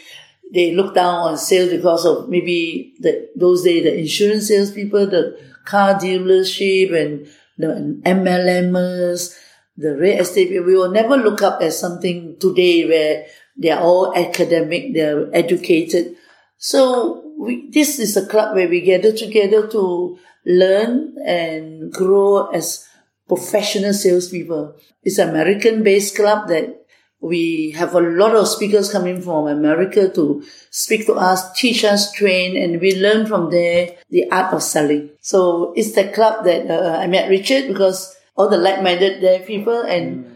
they 0.54 0.76
look 0.76 0.94
down 0.94 1.16
on 1.16 1.38
sales 1.38 1.72
because 1.72 2.06
of 2.06 2.30
maybe 2.30 2.94
the, 3.00 3.28
those 3.36 3.64
days 3.64 3.84
the 3.84 3.98
insurance 3.98 4.48
salespeople, 4.48 5.08
the 5.08 5.40
car 5.66 5.96
dealership, 5.96 6.94
and 6.94 7.28
the 7.58 8.00
MLMers, 8.06 9.36
the 9.76 9.96
real 9.96 10.20
estate 10.20 10.50
people. 10.50 10.68
We 10.68 10.78
will 10.78 10.92
never 10.92 11.18
look 11.18 11.42
up 11.42 11.62
as 11.62 11.80
something 11.80 12.38
today 12.40 12.88
where 12.88 13.26
they 13.58 13.72
are 13.72 13.82
all 13.82 14.16
academic, 14.16 14.94
they 14.94 15.02
are 15.02 15.30
educated. 15.34 16.16
So 16.58 17.23
we, 17.38 17.70
this 17.70 18.00
is 18.00 18.16
a 18.18 18.26
club 18.26 18.56
where 18.56 18.70
we 18.70 18.82
gather 18.82 19.12
together 19.12 19.68
to 19.68 20.18
learn 20.46 21.16
and 21.26 21.92
grow 21.92 22.48
as 22.48 22.88
professional 23.28 23.94
salespeople. 23.94 24.76
It's 25.04 25.18
an 25.18 25.30
American-based 25.30 26.16
club 26.16 26.48
that 26.50 26.84
we 27.24 27.72
have 27.72 27.96
a 27.96 28.02
lot 28.02 28.36
of 28.36 28.50
speakers 28.50 28.92
coming 28.92 29.22
from 29.22 29.48
America 29.48 30.10
to 30.10 30.44
speak 30.70 31.06
to 31.06 31.14
us, 31.14 31.54
teach 31.54 31.86
us, 31.86 32.12
train, 32.12 32.62
and 32.62 32.82
we 32.82 33.00
learn 33.00 33.26
from 33.26 33.50
there 33.50 33.96
the 34.10 34.30
art 34.30 34.54
of 34.54 34.62
selling. 34.62 35.10
So 35.22 35.74
it's 35.78 35.94
the 35.94 36.10
club 36.10 36.44
that 36.44 36.70
uh, 36.70 36.98
I 37.00 37.08
met 37.08 37.30
Richard 37.30 37.70
because 37.70 38.14
all 38.36 38.50
the 38.50 38.58
like-minded 38.58 39.22
there 39.22 39.40
people 39.40 39.82
and 39.82 40.30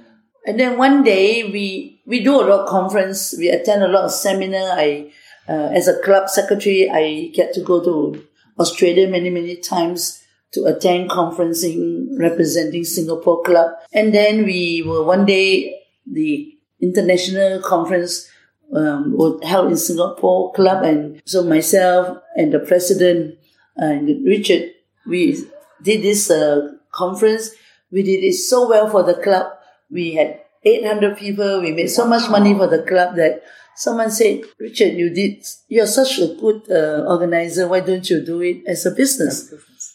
and 0.45 0.57
then 0.57 0.77
one 0.77 1.03
day 1.03 1.43
we 1.43 2.01
we 2.05 2.23
do 2.23 2.35
a 2.35 2.47
lot 2.47 2.61
of 2.61 2.69
conference, 2.69 3.35
we 3.37 3.49
attend 3.49 3.83
a 3.83 3.89
lot 3.89 4.05
of 4.05 4.11
seminar. 4.11 4.79
I 4.79 5.11
uh, 5.47 5.69
as 5.73 5.87
a 5.87 5.99
club 6.01 6.29
secretary, 6.29 6.89
I 6.89 7.31
get 7.33 7.53
to 7.53 7.61
go 7.61 7.83
to 7.83 8.25
Australia 8.59 9.07
many 9.07 9.29
many 9.29 9.55
times 9.57 10.23
to 10.53 10.65
attend 10.65 11.09
conferencing 11.09 12.07
representing 12.19 12.83
Singapore 12.83 13.43
club. 13.43 13.71
And 13.93 14.13
then 14.13 14.45
we 14.45 14.83
were 14.85 15.03
one 15.03 15.25
day 15.25 15.81
the 16.05 16.53
international 16.81 17.61
conference 17.61 18.29
um, 18.73 19.15
was 19.17 19.39
held 19.43 19.71
in 19.71 19.77
Singapore 19.77 20.51
club, 20.53 20.83
and 20.83 21.21
so 21.25 21.43
myself 21.43 22.17
and 22.35 22.51
the 22.53 22.59
president 22.59 23.37
and 23.75 24.25
Richard 24.25 24.71
we 25.07 25.37
did 25.81 26.01
this 26.03 26.29
uh, 26.29 26.73
conference. 26.91 27.51
We 27.91 28.03
did 28.03 28.23
it 28.23 28.33
so 28.33 28.67
well 28.67 28.89
for 28.89 29.03
the 29.03 29.15
club. 29.15 29.53
We 29.89 30.13
had 30.15 30.41
800 30.63 31.17
people. 31.17 31.61
We 31.61 31.71
made 31.71 31.87
so 31.87 32.05
much 32.05 32.29
money 32.29 32.53
for 32.53 32.67
the 32.67 32.83
club 32.83 33.15
that 33.15 33.43
someone 33.77 34.11
said, 34.11 34.41
Richard, 34.59 34.93
you 34.93 35.09
did, 35.09 35.43
you're 35.67 35.87
such 35.87 36.19
a 36.19 36.35
good 36.39 36.63
uh, 36.69 37.05
organizer. 37.07 37.67
Why 37.67 37.79
don't 37.79 38.09
you 38.09 38.25
do 38.25 38.41
it 38.41 38.63
as 38.67 38.85
a 38.85 38.91
business? 38.91 39.49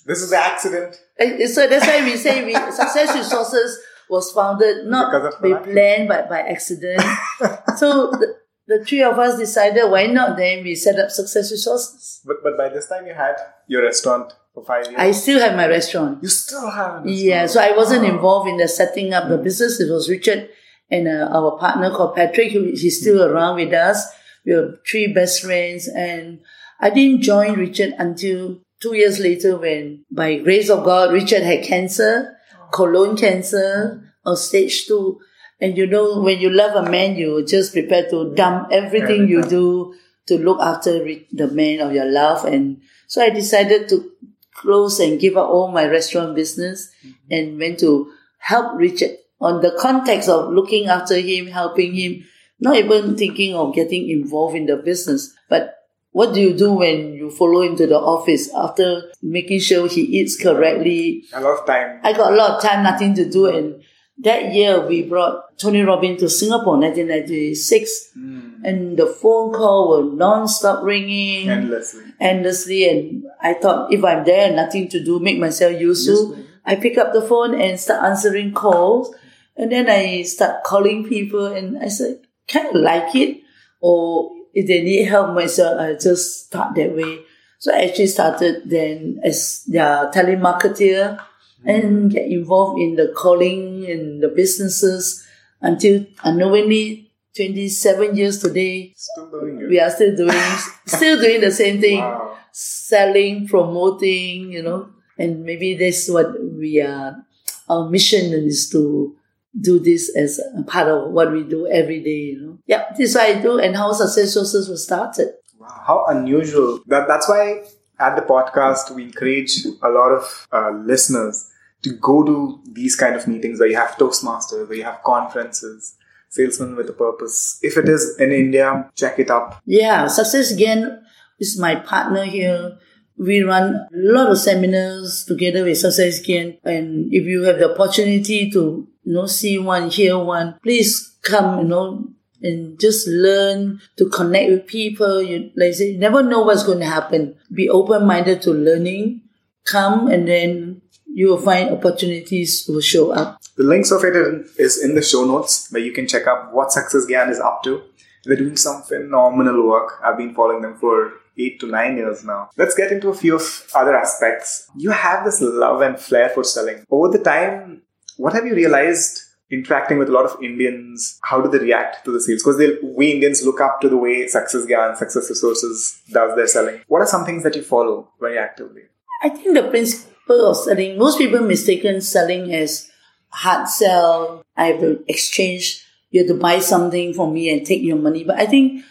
This 0.07 0.23
is 0.23 0.31
the 0.31 0.39
accident. 0.39 0.97
And 1.19 1.49
so 1.49 1.67
that's 1.67 1.87
why 1.87 2.05
we 2.05 2.17
say 2.17 2.45
we, 2.45 2.55
Success 2.73 3.15
Resources 3.15 3.79
was 4.09 4.31
founded 4.33 4.87
not 4.87 5.11
by 5.41 5.55
plan 5.62 6.07
but 6.07 6.29
by 6.29 6.41
accident. 6.41 7.01
so 7.77 8.11
the, 8.11 8.37
the 8.67 8.85
three 8.85 9.03
of 9.03 9.19
us 9.19 9.39
decided 9.39 9.91
why 9.91 10.07
not 10.07 10.37
then 10.37 10.62
we 10.62 10.75
set 10.75 10.99
up 10.99 11.11
Success 11.11 11.51
Resources. 11.51 12.21
But 12.25 12.37
but 12.43 12.57
by 12.57 12.69
this 12.69 12.89
time 12.89 13.07
you 13.07 13.15
had 13.15 13.37
your 13.69 13.83
restaurant 13.83 14.33
for 14.55 14.65
five 14.65 14.87
years. 14.87 14.97
I 14.99 15.12
still 15.12 15.41
have 15.41 15.57
my 15.57 15.67
restaurant. 15.67 16.23
you 16.23 16.29
still 16.29 16.71
have. 16.71 17.07
Yeah, 17.07 17.47
so 17.47 17.61
I 17.61 17.75
wasn't 17.77 18.05
involved 18.05 18.49
in 18.49 18.59
the 18.59 18.69
setting 18.69 19.15
up 19.15 19.29
the 19.29 19.39
business. 19.39 19.81
It 19.81 19.91
was 19.91 20.11
Richard 20.11 20.51
and 20.93 21.09
uh, 21.09 21.29
our 21.33 21.59
partner 21.59 21.91
called 21.91 22.15
Patrick. 22.15 22.51
He's 22.51 23.01
still 23.01 23.25
around 23.25 23.57
with 23.57 23.73
us. 23.73 24.07
We 24.45 24.55
were 24.55 24.79
three 24.89 25.13
best 25.13 25.43
friends, 25.43 25.89
and 25.89 26.41
I 26.79 26.91
didn't 26.91 27.23
join 27.23 27.55
Richard 27.55 27.95
until 27.99 28.61
two 28.81 28.95
years 28.95 29.19
later 29.19 29.57
when, 29.57 30.05
by 30.11 30.37
grace 30.39 30.69
of 30.69 30.85
God, 30.85 31.13
Richard 31.13 31.43
had 31.43 31.65
cancer, 31.65 32.37
colon 32.71 33.17
cancer, 33.17 34.13
on 34.25 34.37
stage 34.37 34.87
two. 34.87 35.19
And 35.61 35.79
you 35.79 35.87
know, 35.87 36.21
when 36.21 36.41
you 36.41 36.51
love 36.51 36.75
a 36.75 36.91
man, 36.91 37.17
you 37.17 37.45
just 37.47 37.73
prepare 37.73 38.11
to 38.11 38.35
dump 38.35 38.69
everything 38.71 39.29
you 39.29 39.43
do 39.43 39.95
to 40.27 40.39
look 40.39 40.61
after 40.61 41.05
the 41.33 41.49
man 41.49 41.81
of 41.81 41.93
your 41.93 42.05
love. 42.05 42.45
And 42.45 42.83
so 43.07 43.23
I 43.23 43.31
decided 43.31 43.89
to 43.89 44.11
close 44.55 45.01
and 45.01 45.21
give 45.21 45.37
up 45.37 45.49
all 45.49 45.71
my 45.71 45.87
restaurant 45.87 46.35
business 46.35 46.91
and 47.31 47.59
went 47.59 47.79
to 47.81 48.13
help 48.39 48.77
Richard 48.77 49.17
on 49.43 49.61
the 49.61 49.77
context 49.79 50.29
of 50.29 50.53
looking 50.53 50.87
after 50.87 51.17
him, 51.17 51.49
helping 51.49 51.95
him, 51.95 52.25
not 52.61 52.77
even 52.77 53.17
thinking 53.17 53.55
of 53.55 53.75
getting 53.75 54.09
involved 54.09 54.57
in 54.57 54.67
the 54.67 54.77
business. 54.77 55.35
But 55.49 55.79
what 56.13 56.33
do 56.33 56.41
you 56.41 56.55
do 56.57 56.75
when 56.75 57.15
you 57.15 57.31
follow 57.31 57.63
him 57.63 57.75
to 57.77 57.87
the 57.87 57.99
office 57.99 58.49
after 58.55 59.11
making 59.21 59.59
sure 59.61 59.89
he 59.89 60.03
eats 60.03 60.41
correctly? 60.41 61.25
a 61.35 61.41
lot 61.41 61.59
of 61.59 61.67
time. 61.67 62.01
I 62.05 62.13
got 62.13 62.33
a 62.33 62.37
lot 62.37 62.51
of 62.53 62.63
time, 62.63 62.85
nothing 62.85 63.15
to 63.17 63.29
do. 63.29 63.47
And 63.47 63.83
that 64.19 64.55
year 64.55 64.87
we 64.87 65.03
brought 65.03 65.59
Tony 65.59 65.83
Robbins 65.83 66.21
to 66.21 66.29
Singapore, 66.29 66.79
1996. 66.79 68.13
Hmm. 68.15 68.41
And 68.65 68.97
the 68.97 69.07
phone 69.07 69.53
call 69.53 69.89
were 69.91 70.15
non-stop 70.15 70.85
ringing 70.85 71.49
Endlessly. 71.49 72.05
endlessly 72.21 72.89
and 72.89 73.25
I 73.43 73.55
thought 73.55 73.93
if 73.93 74.05
I'm 74.05 74.25
there 74.25 74.55
nothing 74.55 74.89
to 74.91 75.03
do, 75.03 75.19
make 75.19 75.41
myself 75.41 75.81
useful. 75.81 76.39
I 76.65 76.77
pick 76.77 76.97
up 76.97 77.13
the 77.13 77.23
phone 77.23 77.61
and 77.61 77.81
start 77.81 78.05
answering 78.05 78.53
calls 78.55 79.13
and 79.57 79.71
then 79.73 79.89
I 79.89 80.23
start 80.23 80.65
calling 80.65 81.05
people 81.09 81.47
and 81.47 81.79
I 81.83 81.89
said, 81.89 82.21
kind 82.49 82.69
of 82.69 82.75
like 82.77 83.15
it 83.15 83.43
or 83.81 84.33
if 84.55 84.67
they 84.67 84.83
need 84.83 85.05
help 85.07 85.35
myself, 85.35 85.81
I 85.81 85.95
just 85.95 86.47
start 86.47 86.75
that 86.77 86.95
way. 86.95 87.21
So 87.59 87.73
I 87.75 87.85
actually 87.85 88.09
started 88.09 88.69
then 88.69 89.21
as 89.25 89.65
their 89.67 90.11
telemarketer 90.13 91.19
and 91.65 92.11
get 92.11 92.27
involved 92.27 92.81
in 92.81 92.97
the 92.97 93.13
calling 93.17 93.87
and 93.89 94.23
the 94.23 94.29
businesses 94.29 95.25
until 95.61 96.03
uh, 96.03 96.05
unknowingly 96.25 97.11
27 97.37 98.17
years 98.17 98.41
today, 98.43 98.93
Still 98.97 99.31
doing 99.31 99.61
it. 99.63 99.69
we 99.69 99.81
are 99.81 99.89
still 99.91 100.15
doing, 100.17 100.43
still 100.87 101.21
doing 101.21 101.41
the 101.41 101.51
same 101.53 101.81
thing, 101.81 102.01
Wow. 102.01 102.37
selling, 102.51 103.47
promoting, 103.49 104.53
you 104.53 104.63
know, 104.63 104.91
and 105.17 105.45
maybe 105.45 105.75
that's 105.77 106.11
what 106.11 106.35
we 106.43 106.81
are, 106.83 107.25
our 107.69 107.89
mission 107.89 108.33
is 108.35 108.69
to 108.71 109.17
do 109.61 109.79
this 109.79 110.15
as 110.17 110.41
a 110.59 110.63
part 110.63 110.89
of 110.89 111.13
what 111.13 111.33
we 111.33 111.43
do 111.45 111.67
every 111.67 112.03
day, 112.03 112.33
you 112.33 112.41
know. 112.41 112.59
Yeah, 112.67 112.85
this 112.97 113.11
is 113.11 113.15
what 113.15 113.31
I 113.31 113.41
do 113.41 113.59
and 113.59 113.77
how 113.77 113.93
Success 113.93 114.37
Resources 114.37 114.69
was 114.69 114.85
started. 114.85 115.29
Wow, 115.59 115.83
how 115.87 116.07
unusual. 116.09 116.81
That, 116.87 117.07
that's 117.07 117.29
why 117.29 117.65
at 117.99 118.17
the 118.17 118.23
podcast, 118.23 118.95
we 118.95 119.05
encourage 119.05 119.65
a 119.83 119.89
lot 119.89 120.13
of 120.13 120.49
uh, 120.53 120.71
listeners 120.71 121.51
to 121.83 121.93
go 121.97 122.25
to 122.25 122.61
these 122.73 122.97
kind 122.97 123.15
of 123.15 123.27
meetings 123.27 123.59
where 123.61 123.69
you 123.69 123.77
have 123.77 123.91
Toastmasters, 123.97 124.69
where 124.69 124.79
you 124.79 124.85
have 124.85 125.03
conferences, 125.03 125.97
Salesman 126.29 126.77
with 126.77 126.89
a 126.89 126.93
Purpose. 126.93 127.59
If 127.63 127.77
it 127.77 127.89
is 127.89 128.17
in 128.19 128.33
India, 128.33 128.91
check 128.95 129.19
it 129.19 129.31
up. 129.31 129.61
Yeah, 129.67 130.07
Success 130.07 130.55
Gyan 130.55 131.01
is 131.39 131.59
my 131.59 131.77
partner 131.77 132.25
here. 132.25 132.79
We 133.19 133.43
run 133.43 133.75
a 133.75 133.89
lot 133.93 134.31
of 134.31 134.39
seminars 134.39 135.25
together 135.25 135.65
with 135.65 135.79
Success 135.79 136.25
Gyan. 136.27 136.59
And 136.65 137.13
if 137.13 137.25
you 137.25 137.43
have 137.43 137.59
the 137.59 137.73
opportunity 137.73 138.51
to, 138.53 138.89
you 139.05 139.13
know, 139.13 139.27
see 139.27 139.59
one, 139.59 139.91
hear 139.91 140.19
one, 140.19 140.59
please 140.63 141.17
come, 141.23 141.61
you 141.61 141.65
know, 141.69 142.09
and 142.43 142.79
just 142.81 143.07
learn 143.07 143.81
to 143.97 144.09
connect 144.09 144.51
with 144.51 144.67
people. 144.67 145.23
You, 145.23 145.51
like 145.57 145.69
I 145.69 145.73
say, 145.73 145.91
you 145.93 145.99
never 145.99 146.23
know 146.23 146.43
what's 146.43 146.65
going 146.65 146.81
to 146.81 146.87
happen. 146.87 147.37
Be 147.53 147.69
open-minded 147.69 148.43
to 148.43 148.51
learning. 148.53 149.23
Come 149.65 150.09
and 150.09 150.27
then 150.27 150.83
you 151.07 151.29
will 151.29 151.41
find 151.41 151.71
opportunities 151.71 152.67
will 152.69 152.81
show 152.81 153.13
up. 153.13 153.41
The 153.57 153.65
links 153.65 153.93
of 153.93 154.03
it 154.03 154.17
is 154.57 154.83
in 154.83 154.95
the 154.95 155.03
show 155.03 155.25
notes 155.25 155.71
where 155.71 155.83
you 155.83 155.93
can 155.93 156.09
check 156.09 156.27
out 156.27 156.53
what 156.53 156.73
Success 156.73 157.07
Gyan 157.07 157.31
is 157.31 157.39
up 157.39 157.63
to. 157.65 157.83
They're 158.25 158.37
doing 158.37 158.57
some 158.57 158.83
phenomenal 158.83 159.69
work. 159.69 160.01
I've 160.03 160.17
been 160.17 160.35
following 160.35 160.63
them 160.63 160.79
for 160.79 161.13
eight 161.39 161.61
to 161.61 161.67
nine 161.67 161.97
years 161.97 162.25
now. 162.25 162.51
Let's 162.57 162.75
get 162.75 162.93
into 162.93 163.09
a 163.09 163.15
few 163.15 163.37
of 163.37 163.67
other 163.75 163.97
aspects. 163.97 164.69
You 164.77 164.91
have 164.91 165.25
this 165.25 165.41
love 165.41 165.81
and 165.81 165.99
flair 165.99 166.29
for 166.31 166.45
selling. 166.45 166.85
Over 166.91 167.17
the 167.17 167.23
time, 167.23 167.83
what 168.23 168.35
have 168.35 168.47
you 168.47 168.55
realized 168.55 169.21
interacting 169.50 169.99
with 169.99 170.09
a 170.09 170.12
lot 170.12 170.25
of 170.25 170.41
Indians? 170.41 171.19
How 171.25 171.41
do 171.41 171.50
they 171.50 171.59
react 171.59 172.05
to 172.05 172.12
the 172.12 172.21
sales? 172.21 172.45
Because 172.45 172.79
we 172.97 173.11
Indians 173.11 173.45
look 173.45 173.61
up 173.61 173.81
to 173.81 173.88
the 173.88 173.97
way 173.97 174.29
Success 174.29 174.64
Gyan, 174.64 174.97
Success 174.97 175.29
Resources 175.29 176.00
does 176.09 176.37
their 176.37 176.47
selling. 176.47 176.81
What 176.87 177.02
are 177.02 177.07
some 177.07 177.25
things 177.25 177.43
that 177.43 177.57
you 177.57 177.62
follow 177.62 178.12
very 178.21 178.38
actively? 178.38 178.83
I 179.25 179.29
think 179.29 179.57
the 179.57 179.69
principle 179.69 180.47
of 180.47 180.57
selling, 180.57 180.97
most 180.99 181.19
people 181.19 181.41
mistaken 181.41 182.00
selling 182.00 182.55
as 182.55 182.88
hard 183.31 183.69
sell. 183.69 184.45
I 184.57 184.67
have 184.67 184.81
to 184.81 185.05
exchange, 185.09 185.85
you 186.11 186.21
have 186.21 186.29
to 186.29 186.41
buy 186.41 186.61
something 186.61 187.14
from 187.14 187.35
me 187.35 187.50
and 187.52 187.67
take 187.67 187.83
your 187.83 187.97
money. 187.97 188.23
But 188.23 188.38
I 188.38 188.47
think 188.47 188.85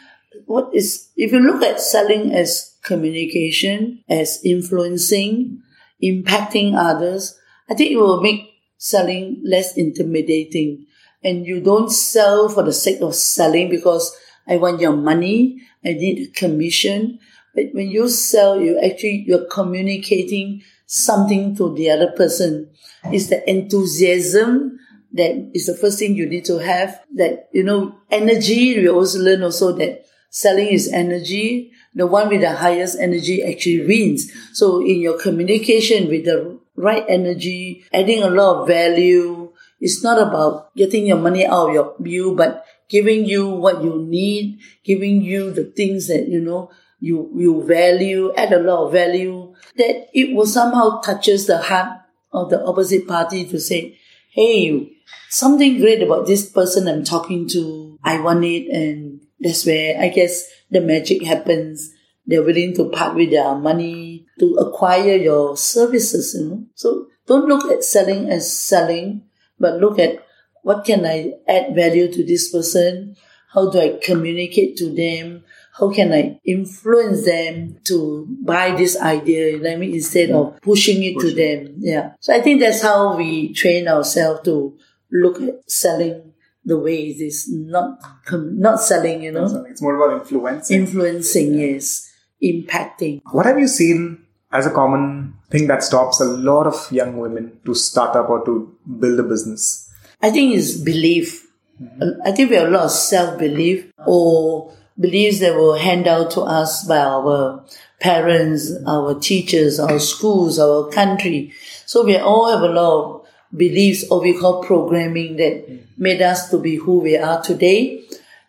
what 0.46 0.76
is, 0.76 1.08
if 1.16 1.32
you 1.32 1.40
look 1.40 1.64
at 1.64 1.80
selling 1.80 2.34
as 2.34 2.76
communication, 2.84 4.04
as 4.10 4.42
influencing, 4.44 5.62
impacting 6.04 6.76
others, 6.76 7.40
I 7.70 7.76
think 7.76 7.92
it 7.92 7.98
will 7.98 8.20
make 8.20 8.51
selling 8.82 9.40
less 9.46 9.78
intimidating. 9.78 10.88
And 11.24 11.46
you 11.46 11.62
don't 11.62 11.92
sell 11.92 12.50
for 12.50 12.64
the 12.64 12.74
sake 12.74 13.00
of 13.02 13.14
selling 13.14 13.70
because 13.70 14.18
I 14.48 14.58
want 14.58 14.82
your 14.82 14.96
money, 14.96 15.62
I 15.86 15.94
need 15.94 16.28
a 16.28 16.32
commission. 16.32 17.20
But 17.54 17.66
when 17.74 17.92
you 17.92 18.10
sell, 18.10 18.60
you 18.60 18.82
actually, 18.84 19.24
you're 19.28 19.46
communicating 19.46 20.64
something 20.88 21.56
to 21.58 21.76
the 21.76 21.92
other 21.92 22.12
person. 22.18 22.72
It's 23.06 23.28
the 23.28 23.48
enthusiasm 23.48 24.80
that 25.14 25.52
is 25.54 25.68
the 25.68 25.78
first 25.78 26.00
thing 26.00 26.16
you 26.16 26.26
need 26.26 26.46
to 26.46 26.58
have. 26.58 27.02
That, 27.16 27.50
you 27.52 27.64
know, 27.64 27.96
energy, 28.10 28.80
we 28.80 28.90
also 28.90 29.20
learn 29.20 29.44
also 29.44 29.74
that 29.74 30.06
selling 30.32 30.70
is 30.70 30.92
energy. 30.92 31.72
The 31.94 32.08
one 32.08 32.30
with 32.30 32.42
the 32.42 32.56
highest 32.56 32.98
energy 33.00 33.44
actually 33.44 33.86
wins. 33.86 34.32
So 34.54 34.80
in 34.80 35.02
your 35.02 35.20
communication 35.20 36.08
with 36.08 36.26
the 36.26 36.61
right 36.82 37.06
energy, 37.08 37.86
adding 37.94 38.24
a 38.24 38.30
lot 38.30 38.62
of 38.62 38.68
value, 38.68 39.54
it's 39.80 40.04
not 40.04 40.22
about 40.22 40.76
getting 40.76 41.08
your 41.08 41.18
money 41.18 41.46
out 41.46 41.70
of 41.70 41.74
your 41.74 41.96
you, 42.04 42.36
but 42.36 42.66
giving 42.90 43.26
you 43.26 43.50
what 43.50 43.84
you 43.84 44.04
need, 44.04 44.60
giving 44.84 45.22
you 45.22 45.52
the 45.52 45.64
things 45.64 46.08
that, 46.08 46.28
you 46.28 46.42
know, 46.42 46.70
you, 47.00 47.32
you 47.36 47.64
value, 47.66 48.34
add 48.36 48.54
a 48.54 48.60
lot 48.60 48.88
of 48.88 48.94
value, 48.94 49.54
that 49.78 50.08
it 50.14 50.36
will 50.36 50.46
somehow 50.46 51.02
touches 51.02 51.48
the 51.48 51.58
heart 51.58 52.00
of 52.32 52.50
the 52.50 52.64
opposite 52.64 53.08
party 53.08 53.46
to 53.46 53.60
say, 53.60 53.98
hey, 54.32 54.92
something 55.30 55.80
great 55.80 56.04
about 56.04 56.28
this 56.28 56.50
person 56.50 56.88
I'm 56.88 57.04
talking 57.04 57.48
to. 57.50 57.98
I 58.04 58.20
want 58.20 58.44
it. 58.46 58.70
And 58.70 59.22
that's 59.40 59.66
where 59.66 60.00
I 60.00 60.10
guess 60.10 60.48
the 60.70 60.82
magic 60.82 61.24
happens. 61.24 61.92
They're 62.28 62.44
willing 62.44 62.76
to 62.76 62.90
part 62.90 63.16
with 63.16 63.32
their 63.32 63.56
money 63.56 64.11
to 64.40 64.56
acquire 64.56 65.16
your 65.16 65.58
services, 65.58 66.36
you 66.38 66.46
know. 66.50 66.64
So 66.76 67.08
don't 67.28 67.48
look 67.48 67.72
at 67.72 67.84
selling 67.84 68.30
as 68.30 68.52
selling, 68.52 69.24
but 69.60 69.80
look 69.80 70.00
at 70.00 70.26
what 70.64 70.86
can 70.86 71.06
I 71.06 71.34
add 71.48 71.76
value 71.76 72.12
to 72.12 72.24
this 72.24 72.52
person? 72.52 73.16
How 73.54 73.70
do 73.70 73.80
I 73.80 74.00
communicate 74.02 74.78
to 74.78 74.94
them? 74.94 75.44
How 75.78 75.92
can 75.92 76.12
I 76.14 76.40
influence 76.46 77.26
them 77.26 77.78
to 77.86 78.28
buy 78.44 78.76
this 78.76 79.00
idea? 79.00 79.52
You 79.52 79.60
know 79.60 79.72
I 79.72 79.76
mean? 79.78 79.94
Instead 79.94 80.32
of 80.32 80.60
pushing 80.62 81.04
it 81.04 81.20
to 81.20 81.34
them. 81.34 81.76
Yeah. 81.80 82.14
So 82.20 82.34
I 82.36 82.42
think 82.42 82.60
that's 82.60 82.82
how 82.82 83.18
we 83.18 83.54
train 83.54 83.88
ourselves 83.88 84.42
to 84.46 84.78
look 85.12 85.42
at 85.42 85.70
selling 85.70 86.34
the 86.64 86.78
way 86.78 87.08
it 87.10 87.20
is, 87.22 87.48
not 87.52 88.00
com- 88.26 88.60
not 88.60 88.80
selling. 88.82 89.24
You 89.24 89.32
know, 89.32 89.66
It's 89.68 89.82
more 89.82 89.96
about 89.96 90.22
influencing. 90.22 90.80
influencing 90.82 91.54
yes, 91.58 92.11
impacting. 92.44 93.22
What 93.32 93.46
have 93.46 93.60
you 93.60 93.68
seen 93.68 94.26
as 94.52 94.66
a 94.66 94.72
common 94.72 95.36
thing 95.50 95.68
that 95.68 95.84
stops 95.84 96.20
a 96.20 96.26
lot 96.26 96.68
of 96.68 96.92
young 96.92 97.18
women 97.18 97.60
to 97.66 97.74
start 97.74 98.16
up 98.16 98.30
or 98.30 98.44
to 98.46 98.76
build 99.00 99.20
a 99.20 99.24
business? 99.24 99.90
I 100.22 100.30
think 100.30 100.56
it's 100.56 100.76
belief. 100.78 101.48
Mm-hmm. 101.82 102.22
I 102.26 102.32
think 102.32 102.50
we 102.50 102.56
have 102.58 102.68
a 102.68 102.72
lot 102.72 102.86
of 102.86 102.92
self 102.92 103.40
belief 103.40 103.92
or 104.06 104.74
beliefs 105.00 105.40
that 105.40 105.56
were 105.56 105.78
handed 105.78 106.08
out 106.08 106.32
to 106.32 106.42
us 106.42 106.86
by 106.86 107.00
our 107.00 107.66
parents, 108.00 108.72
our 108.86 109.20
teachers, 109.20 109.80
our 109.80 110.00
schools, 110.00 110.60
our 110.60 110.90
country. 110.90 111.54
So 111.86 112.06
we 112.06 112.18
all 112.18 112.52
have 112.52 112.62
a 112.62 112.74
lot 112.74 113.04
of 113.04 113.28
beliefs 113.56 114.06
or 114.10 114.22
we 114.22 114.38
call 114.38 114.64
programming 114.64 115.38
that 115.38 115.70
mm. 115.70 115.84
made 115.98 116.22
us 116.22 116.50
to 116.50 116.58
be 116.58 116.76
who 116.76 117.00
we 117.00 117.18
are 117.18 117.42
today. 117.42 118.04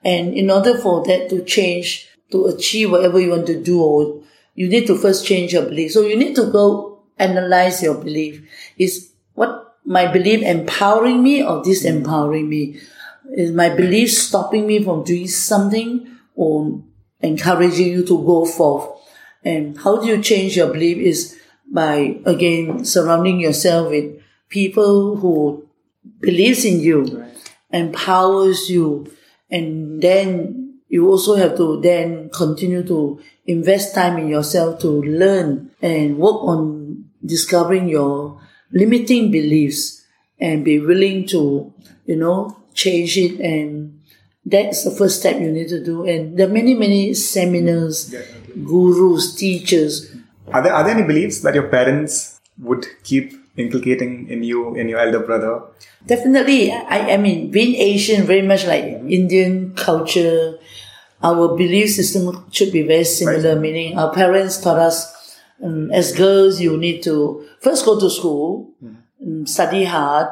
And 0.04 0.34
in 0.34 0.50
order 0.50 0.76
for 0.78 1.04
that 1.04 1.28
to 1.30 1.44
change, 1.44 2.08
to 2.32 2.46
achieve 2.46 2.90
whatever 2.90 3.20
you 3.20 3.30
want 3.30 3.46
to 3.46 3.62
do, 3.62 3.80
or 3.80 4.22
you 4.54 4.68
need 4.68 4.86
to 4.86 4.96
first 4.98 5.26
change 5.26 5.52
your 5.52 5.64
belief. 5.64 5.92
So 5.92 6.02
you 6.02 6.16
need 6.16 6.34
to 6.36 6.50
go 6.50 7.00
analyze 7.18 7.82
your 7.82 7.94
belief. 7.94 8.42
Is 8.76 9.10
what 9.34 9.76
my 9.84 10.10
belief 10.10 10.42
empowering 10.42 11.22
me 11.22 11.42
or 11.42 11.62
disempowering 11.62 12.48
me? 12.48 12.80
Is 13.36 13.52
my 13.52 13.68
belief 13.68 14.12
stopping 14.12 14.66
me 14.66 14.82
from 14.82 15.04
doing 15.04 15.28
something 15.28 16.08
or 16.34 16.82
encouraging 17.20 17.88
you 17.88 18.04
to 18.04 18.24
go 18.24 18.44
forth? 18.44 18.88
And 19.44 19.78
how 19.78 20.00
do 20.00 20.06
you 20.06 20.22
change 20.22 20.56
your 20.56 20.72
belief 20.72 20.98
is 20.98 21.38
by 21.70 22.20
again 22.26 22.84
surrounding 22.84 23.40
yourself 23.40 23.90
with 23.90 24.20
people 24.48 25.16
who 25.16 25.66
believes 26.20 26.64
in 26.64 26.80
you, 26.80 27.24
empowers 27.70 28.68
you, 28.68 29.10
and 29.50 30.02
then 30.02 30.61
you 30.92 31.08
also 31.08 31.36
have 31.36 31.56
to 31.56 31.80
then 31.80 32.28
continue 32.28 32.82
to 32.82 33.18
invest 33.46 33.94
time 33.94 34.18
in 34.18 34.28
yourself 34.28 34.78
to 34.78 34.88
learn 35.02 35.70
and 35.80 36.18
work 36.18 36.36
on 36.44 37.08
discovering 37.24 37.88
your 37.88 38.38
limiting 38.72 39.30
beliefs 39.30 40.04
and 40.38 40.66
be 40.66 40.78
willing 40.78 41.26
to, 41.26 41.72
you 42.04 42.16
know, 42.16 42.58
change 42.74 43.16
it 43.16 43.40
and 43.40 44.00
that's 44.44 44.84
the 44.84 44.90
first 44.90 45.20
step 45.20 45.40
you 45.40 45.50
need 45.50 45.68
to 45.68 45.82
do. 45.82 46.06
And 46.06 46.36
there 46.36 46.46
are 46.46 46.52
many, 46.52 46.74
many 46.74 47.14
seminars, 47.14 48.14
gurus, 48.62 49.34
teachers. 49.34 50.14
Are 50.52 50.60
there, 50.60 50.74
are 50.74 50.84
there 50.84 50.94
any 50.94 51.06
beliefs 51.06 51.40
that 51.40 51.54
your 51.54 51.68
parents 51.68 52.38
would 52.58 52.84
keep 53.02 53.32
inculcating 53.56 54.28
in 54.28 54.42
you, 54.42 54.74
in 54.74 54.88
your 54.88 54.98
elder 54.98 55.20
brother? 55.20 55.62
Definitely, 56.06 56.72
I, 56.72 57.14
I 57.14 57.16
mean, 57.16 57.50
being 57.50 57.74
Asian, 57.76 58.26
very 58.26 58.42
much 58.42 58.66
like 58.66 58.84
Indian 58.84 59.74
culture, 59.74 60.58
our 61.22 61.56
belief 61.56 61.90
system 61.90 62.44
should 62.50 62.72
be 62.72 62.82
very 62.82 63.04
similar, 63.04 63.58
meaning 63.58 63.98
our 63.98 64.12
parents 64.12 64.60
taught 64.60 64.78
us 64.78 65.38
um, 65.62 65.90
as 65.92 66.12
girls, 66.12 66.60
you 66.60 66.76
need 66.76 67.02
to 67.04 67.46
first 67.60 67.84
go 67.84 67.98
to 67.98 68.10
school, 68.10 68.74
um, 69.24 69.46
study 69.46 69.84
hard, 69.84 70.28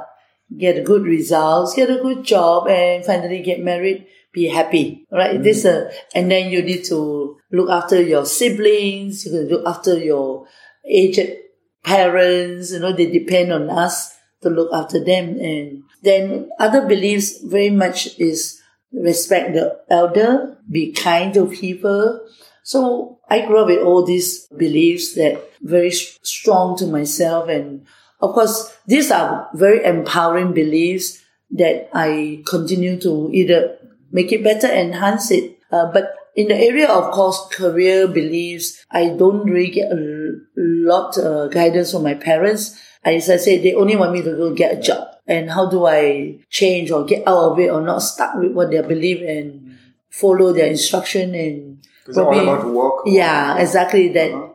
get 0.57 0.85
good 0.85 1.03
results, 1.03 1.75
get 1.75 1.91
a 1.91 2.03
good 2.03 2.25
job, 2.25 2.67
and 2.69 3.05
finally 3.05 3.41
get 3.41 3.61
married, 3.61 4.07
be 4.33 4.49
happy, 4.49 5.07
right? 5.13 5.41
This, 5.41 5.65
uh, 5.65 5.93
and 6.15 6.31
then 6.31 6.51
you 6.51 6.63
need 6.63 6.85
to 6.87 7.39
look 7.53 7.71
after 7.71 8.03
your 8.03 8.27
siblings, 8.27 9.25
you 9.25 9.31
can 9.33 9.49
look 9.49 9.67
after 9.67 9.97
your 9.97 10.47
aged 10.85 11.37
parents, 11.83 12.73
you 12.73 12.79
know, 12.79 12.93
they 12.93 13.11
depend 13.11 13.53
on 13.53 13.71
us 13.71 14.17
to 14.43 14.51
look 14.51 14.71
after 14.73 15.03
them. 15.03 15.39
And 15.39 15.83
then 16.03 16.51
other 16.59 16.87
beliefs 16.87 17.39
very 17.39 17.71
much 17.71 18.19
is 18.19 18.61
respect 18.93 19.55
the 19.55 19.81
elder, 19.89 20.59
be 20.71 20.93
kind 20.93 21.33
to 21.35 21.47
people. 21.47 22.21
So 22.63 23.19
I 23.29 23.47
grew 23.47 23.61
up 23.61 23.69
with 23.69 23.83
all 23.83 24.05
these 24.05 24.47
beliefs 24.49 25.15
that 25.15 25.43
very 25.63 25.91
strong 25.91 26.77
to 26.79 26.87
myself. 26.87 27.49
And 27.49 27.87
of 28.21 28.35
course, 28.35 28.77
these 28.87 29.11
are 29.11 29.49
very 29.55 29.85
empowering 29.85 30.53
beliefs 30.53 31.23
that 31.53 31.89
I 31.93 32.43
continue 32.47 33.01
to 33.01 33.31
either 33.33 33.79
make 34.13 34.33
it 34.33 34.45
better, 34.45 34.69
enhance 34.69 35.31
it. 35.31 35.59
Uh, 35.71 35.91
but 35.93 36.15
in 36.37 36.49
the 36.49 36.57
area 36.57 36.89
of 36.89 37.13
course 37.13 37.47
career 37.53 38.07
beliefs, 38.07 38.85
I 38.91 39.11
don't 39.11 39.45
really 39.45 39.71
get 39.71 39.93
a 39.93 40.33
lot 40.57 41.19
uh, 41.19 41.49
guidance 41.49 41.93
from 41.93 42.03
my 42.03 42.15
parents. 42.15 42.79
As 43.05 43.31
I 43.31 43.37
said, 43.37 43.63
they 43.63 43.75
only 43.75 43.97
want 43.97 44.13
me 44.13 44.23
to 44.23 44.37
go 44.37 44.55
get 44.55 44.79
a 44.79 44.81
job. 44.81 45.09
And 45.27 45.51
how 45.51 45.71
do 45.71 45.87
I 45.87 46.39
change 46.51 46.91
or 46.91 47.05
get 47.05 47.27
out 47.27 47.53
of 47.53 47.59
it 47.59 47.71
or 47.71 47.81
not 47.81 48.01
stuck 48.01 48.35
with 48.35 48.53
what 48.53 48.71
they 48.71 48.83
believe 48.83 49.23
and 49.23 49.79
follow 50.11 50.53
their 50.53 50.67
instruction 50.67 51.35
and 51.35 51.87
about 52.09 52.67
work. 52.67 53.03
Yeah, 53.07 53.59
exactly 53.59 54.09
that. 54.09 54.33
Uh-huh. 54.33 54.49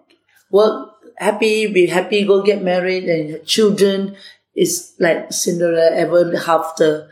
Work 0.52 0.92
happy, 1.18 1.68
be 1.68 1.88
happy, 1.88 2.26
go 2.26 2.44
get 2.44 2.62
married 2.62 3.06
and 3.06 3.46
children 3.46 4.16
is 4.56 4.94
like 5.00 5.32
Cinderella 5.32 5.96
ever 5.96 6.36
after. 6.36 7.10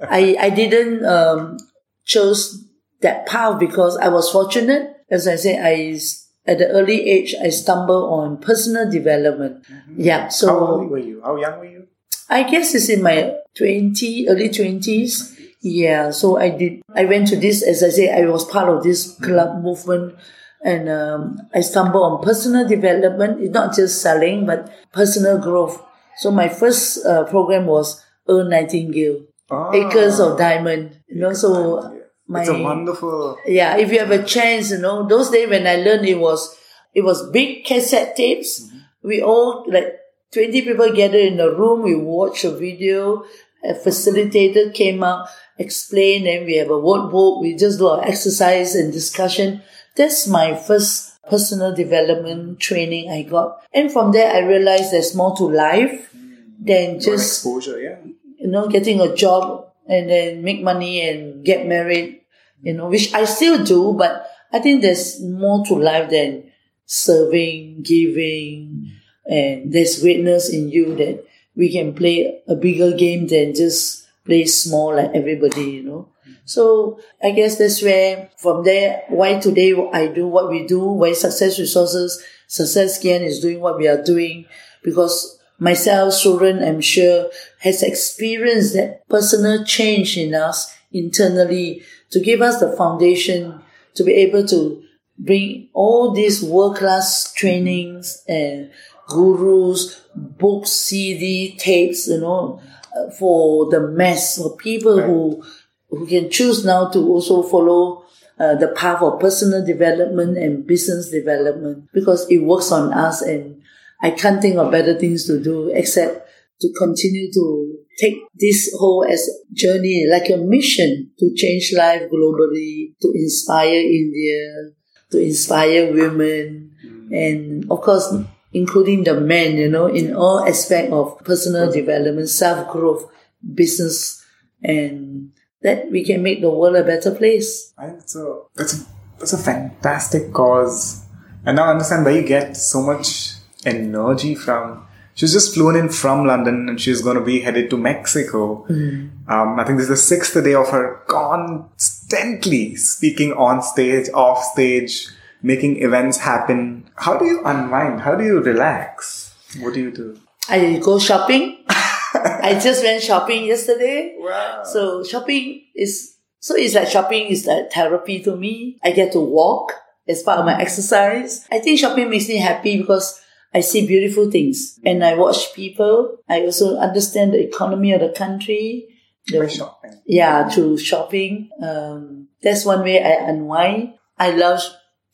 I 0.00 0.36
I 0.40 0.50
didn't 0.50 1.04
um 1.04 1.58
chose 2.04 2.64
that 3.00 3.26
path 3.26 3.58
because 3.58 3.96
I 3.96 4.08
was 4.08 4.30
fortunate. 4.30 4.96
As 5.10 5.26
I 5.26 5.36
say, 5.36 5.58
I 5.58 5.98
at 6.46 6.58
the 6.58 6.68
early 6.68 7.08
age 7.08 7.34
I 7.42 7.50
stumbled 7.50 8.12
on 8.12 8.38
personal 8.38 8.90
development. 8.90 9.64
Mm-hmm. 9.64 10.00
Yeah. 10.00 10.28
So 10.28 10.48
how 10.48 10.66
old 10.66 10.90
were 10.90 10.98
you? 10.98 11.20
How 11.22 11.36
young 11.36 11.58
were 11.58 11.64
you? 11.64 11.86
I 12.28 12.44
guess 12.44 12.74
it's 12.74 12.88
in 12.88 13.02
my 13.02 13.34
twenty, 13.56 14.28
early 14.28 14.48
twenties. 14.48 15.36
Yeah. 15.60 16.10
So 16.10 16.38
I 16.38 16.50
did. 16.50 16.82
I 16.94 17.04
went 17.04 17.28
to 17.28 17.36
this. 17.36 17.62
As 17.62 17.82
I 17.82 17.88
say, 17.88 18.10
I 18.10 18.26
was 18.26 18.44
part 18.44 18.68
of 18.68 18.82
this 18.82 19.16
club 19.16 19.48
mm-hmm. 19.48 19.62
movement. 19.62 20.16
And 20.62 20.90
um, 20.90 21.38
I 21.54 21.62
stumbled 21.62 22.02
on 22.02 22.22
personal 22.22 22.68
development. 22.68 23.40
It's 23.40 23.54
not 23.54 23.74
just 23.74 24.02
selling, 24.02 24.44
but 24.44 24.70
personal 24.92 25.38
growth. 25.38 25.82
So 26.18 26.30
my 26.30 26.50
first 26.50 27.04
uh, 27.06 27.24
program 27.24 27.64
was 27.64 28.04
Earl 28.28 28.44
Nightingale, 28.44 29.24
ah, 29.50 29.72
Acres 29.72 30.20
of 30.20 30.36
Diamond. 30.36 31.00
You 31.08 31.20
know, 31.20 31.32
so 31.32 31.99
my, 32.30 32.40
it's 32.40 32.48
a 32.48 32.62
wonderful. 32.62 33.38
Yeah, 33.44 33.76
if 33.76 33.90
you 33.90 33.98
have 33.98 34.12
a 34.12 34.22
chance, 34.22 34.70
you 34.70 34.78
know, 34.78 35.06
those 35.06 35.30
days 35.30 35.50
when 35.50 35.66
I 35.66 35.76
learned 35.76 36.06
it 36.06 36.18
was, 36.18 36.56
it 36.94 37.02
was 37.02 37.28
big 37.30 37.64
cassette 37.64 38.14
tapes. 38.14 38.60
Mm-hmm. 38.62 38.78
We 39.02 39.20
all, 39.20 39.64
like 39.68 39.98
20 40.32 40.62
people 40.62 40.92
gathered 40.94 41.32
in 41.32 41.40
a 41.40 41.50
room, 41.50 41.82
we 41.82 41.96
watched 41.96 42.44
a 42.44 42.52
video, 42.52 43.24
a 43.64 43.74
facilitator 43.74 44.72
came 44.72 45.02
out, 45.02 45.28
explained, 45.58 46.28
and 46.28 46.46
we 46.46 46.56
have 46.56 46.68
a 46.68 46.74
workbook, 46.74 47.40
we 47.40 47.56
just 47.56 47.78
do 47.80 47.88
our 47.88 48.04
exercise 48.04 48.76
and 48.76 48.92
discussion. 48.92 49.62
That's 49.96 50.28
my 50.28 50.54
first 50.54 51.20
personal 51.28 51.74
development 51.74 52.60
training 52.60 53.10
I 53.10 53.22
got. 53.22 53.60
And 53.74 53.90
from 53.90 54.12
there, 54.12 54.32
I 54.32 54.46
realized 54.46 54.92
there's 54.92 55.16
more 55.16 55.36
to 55.36 55.44
life 55.44 56.14
than 56.60 57.00
just 57.00 57.44
exposure, 57.44 57.80
yeah. 57.80 57.98
You 58.38 58.46
know, 58.46 58.68
getting 58.68 59.00
a 59.00 59.14
job 59.16 59.66
and 59.88 60.08
then 60.08 60.44
make 60.44 60.62
money 60.62 61.06
and 61.08 61.44
get 61.44 61.66
married 61.66 62.19
you 62.62 62.74
know, 62.74 62.88
which 62.88 63.12
I 63.14 63.24
still 63.24 63.64
do, 63.64 63.94
but 63.94 64.26
I 64.52 64.58
think 64.58 64.82
there's 64.82 65.20
more 65.20 65.64
to 65.66 65.74
life 65.74 66.10
than 66.10 66.50
serving, 66.86 67.82
giving, 67.82 68.90
and 69.26 69.72
there's 69.72 70.00
greatness 70.00 70.52
in 70.52 70.70
you 70.70 70.94
that 70.96 71.24
we 71.54 71.70
can 71.70 71.94
play 71.94 72.40
a 72.48 72.54
bigger 72.54 72.92
game 72.96 73.26
than 73.26 73.54
just 73.54 74.08
play 74.24 74.44
small 74.46 74.96
like 74.96 75.10
everybody, 75.14 75.62
you 75.62 75.82
know. 75.82 76.08
So 76.44 77.00
I 77.22 77.30
guess 77.30 77.58
that's 77.58 77.82
where 77.82 78.30
from 78.38 78.64
there, 78.64 79.04
why 79.08 79.38
today 79.38 79.72
I 79.92 80.08
do 80.08 80.26
what 80.26 80.50
we 80.50 80.66
do, 80.66 80.80
why 80.80 81.12
Success 81.12 81.58
Resources, 81.58 82.24
Success 82.48 83.02
Gyan 83.02 83.20
is 83.22 83.40
doing 83.40 83.60
what 83.60 83.78
we 83.78 83.86
are 83.86 84.02
doing, 84.02 84.46
because 84.82 85.38
myself, 85.58 86.14
Suren, 86.14 86.66
I'm 86.66 86.80
sure, 86.80 87.30
has 87.60 87.82
experienced 87.84 88.74
that 88.74 89.08
personal 89.08 89.64
change 89.64 90.16
in 90.18 90.34
us 90.34 90.74
internally 90.92 91.82
to 92.10 92.20
give 92.20 92.42
us 92.42 92.60
the 92.60 92.72
foundation 92.76 93.60
to 93.94 94.04
be 94.04 94.12
able 94.12 94.46
to 94.46 94.82
bring 95.18 95.68
all 95.72 96.12
these 96.12 96.42
world 96.42 96.76
class 96.76 97.32
trainings 97.32 98.22
and 98.26 98.70
gurus, 99.08 100.00
books, 100.14 100.70
CD, 100.70 101.56
tapes, 101.58 102.08
you 102.08 102.20
know, 102.20 102.60
uh, 102.96 103.10
for 103.10 103.70
the 103.70 103.80
mass, 103.80 104.38
for 104.38 104.56
people 104.56 104.98
right. 104.98 105.06
who 105.06 105.44
who 105.90 106.06
can 106.06 106.30
choose 106.30 106.64
now 106.64 106.88
to 106.88 106.98
also 107.08 107.42
follow 107.42 108.04
uh, 108.38 108.54
the 108.54 108.68
path 108.68 109.02
of 109.02 109.20
personal 109.20 109.64
development 109.64 110.38
and 110.38 110.66
business 110.66 111.10
development 111.10 111.88
because 111.92 112.30
it 112.30 112.38
works 112.38 112.70
on 112.72 112.92
us 112.92 113.22
and 113.22 113.60
I 114.00 114.12
can't 114.12 114.40
think 114.40 114.56
of 114.56 114.70
better 114.70 114.98
things 114.98 115.26
to 115.26 115.42
do 115.42 115.68
except 115.68 116.28
to 116.60 116.72
continue 116.78 117.30
to 117.32 117.79
take 117.98 118.18
this 118.34 118.74
whole 118.78 119.04
as 119.04 119.28
journey, 119.52 120.06
like 120.10 120.30
a 120.30 120.36
mission 120.36 121.10
to 121.18 121.34
change 121.34 121.72
life 121.76 122.02
globally, 122.10 122.94
to 123.02 123.12
inspire 123.14 123.80
India, 123.80 124.70
to 125.10 125.18
inspire 125.18 125.92
women, 125.92 126.72
mm. 126.84 127.12
and 127.12 127.70
of 127.70 127.80
course, 127.80 128.14
including 128.52 129.04
the 129.04 129.20
men, 129.20 129.56
you 129.56 129.68
know, 129.68 129.86
in 129.86 130.14
all 130.14 130.46
aspect 130.46 130.92
of 130.92 131.18
personal 131.24 131.70
development, 131.70 132.28
self-growth, 132.28 133.10
business, 133.54 134.24
and 134.62 135.32
that 135.62 135.90
we 135.90 136.04
can 136.04 136.22
make 136.22 136.40
the 136.40 136.50
world 136.50 136.76
a 136.76 136.84
better 136.84 137.14
place. 137.14 137.72
And 137.76 138.08
so 138.08 138.48
that's 138.54 138.80
a, 138.80 138.86
that's 139.18 139.32
a 139.32 139.38
fantastic 139.38 140.32
cause. 140.32 141.04
And 141.44 141.56
now 141.56 141.64
I 141.64 141.70
understand 141.72 142.04
where 142.04 142.14
you 142.14 142.26
get 142.26 142.56
so 142.56 142.82
much 142.82 143.34
energy 143.64 144.34
from 144.34 144.86
she's 145.14 145.32
just 145.32 145.54
flown 145.54 145.76
in 145.76 145.88
from 145.88 146.26
London 146.26 146.68
and 146.68 146.80
she's 146.80 147.02
going 147.02 147.16
to 147.16 147.24
be 147.24 147.40
headed 147.40 147.70
to 147.70 147.76
Mexico. 147.76 148.66
Mm. 148.68 149.10
Um, 149.28 149.60
I 149.60 149.64
think 149.64 149.78
this 149.78 149.84
is 149.84 149.88
the 149.88 149.96
sixth 149.96 150.34
day 150.42 150.54
of 150.54 150.68
her 150.70 151.02
constantly 151.08 152.76
speaking 152.76 153.32
on 153.32 153.62
stage, 153.62 154.08
off 154.14 154.42
stage, 154.42 155.08
making 155.42 155.82
events 155.82 156.18
happen. 156.18 156.90
How 156.96 157.18
do 157.18 157.24
you 157.24 157.42
unwind? 157.44 158.00
How 158.00 158.14
do 158.14 158.24
you 158.24 158.40
relax? 158.40 159.34
What 159.58 159.74
do 159.74 159.80
you 159.80 159.90
do? 159.90 160.20
I 160.48 160.80
go 160.82 160.98
shopping. 160.98 161.64
I 161.68 162.58
just 162.60 162.82
went 162.82 163.02
shopping 163.02 163.44
yesterday. 163.44 164.16
Wow. 164.18 164.62
So 164.64 165.04
shopping 165.04 165.64
is, 165.74 166.16
so 166.40 166.54
it's 166.56 166.74
like 166.74 166.88
shopping 166.88 167.26
is 167.26 167.46
like 167.46 167.70
therapy 167.70 168.20
to 168.20 168.36
me. 168.36 168.78
I 168.82 168.90
get 168.90 169.12
to 169.12 169.20
walk 169.20 169.74
as 170.08 170.22
part 170.22 170.38
of 170.40 170.44
my 170.46 170.60
exercise. 170.60 171.46
I 171.52 171.60
think 171.60 171.78
shopping 171.78 172.10
makes 172.10 172.28
me 172.28 172.36
happy 172.36 172.78
because 172.78 173.20
I 173.52 173.60
see 173.60 173.86
beautiful 173.86 174.30
things 174.30 174.78
and 174.84 175.04
I 175.04 175.14
watch 175.14 175.54
people. 175.54 176.18
I 176.28 176.42
also 176.42 176.76
understand 176.78 177.32
the 177.32 177.42
economy 177.42 177.92
of 177.92 178.00
the 178.00 178.10
country. 178.10 178.86
The, 179.26 179.48
shopping. 179.48 180.00
Yeah, 180.06 180.48
through 180.48 180.78
shopping. 180.78 181.50
Um, 181.62 182.28
that's 182.42 182.64
one 182.64 182.82
way 182.82 183.02
I 183.02 183.28
unwind. 183.28 183.94
I 184.18 184.30
love 184.30 184.60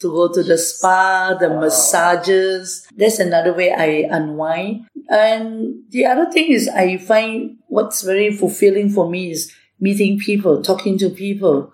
to 0.01 0.11
go 0.11 0.33
to 0.33 0.43
the 0.43 0.59
spa, 0.59 1.37
the 1.39 1.49
massages. 1.49 2.87
That's 2.97 3.19
another 3.19 3.55
way 3.55 3.73
I 3.73 4.07
unwind. 4.15 4.87
And 5.09 5.85
the 5.89 6.07
other 6.07 6.31
thing 6.31 6.51
is 6.51 6.69
I 6.69 6.99
find 6.99 7.59
what's 7.69 8.03
very 8.03 8.37
fulfilling 8.37 8.91
for 8.91 9.09
me 9.09 9.31
is 9.31 9.53
meeting 9.81 10.19
people, 10.19 10.63
talking 10.63 10.99
to 10.99 11.11
people 11.11 11.73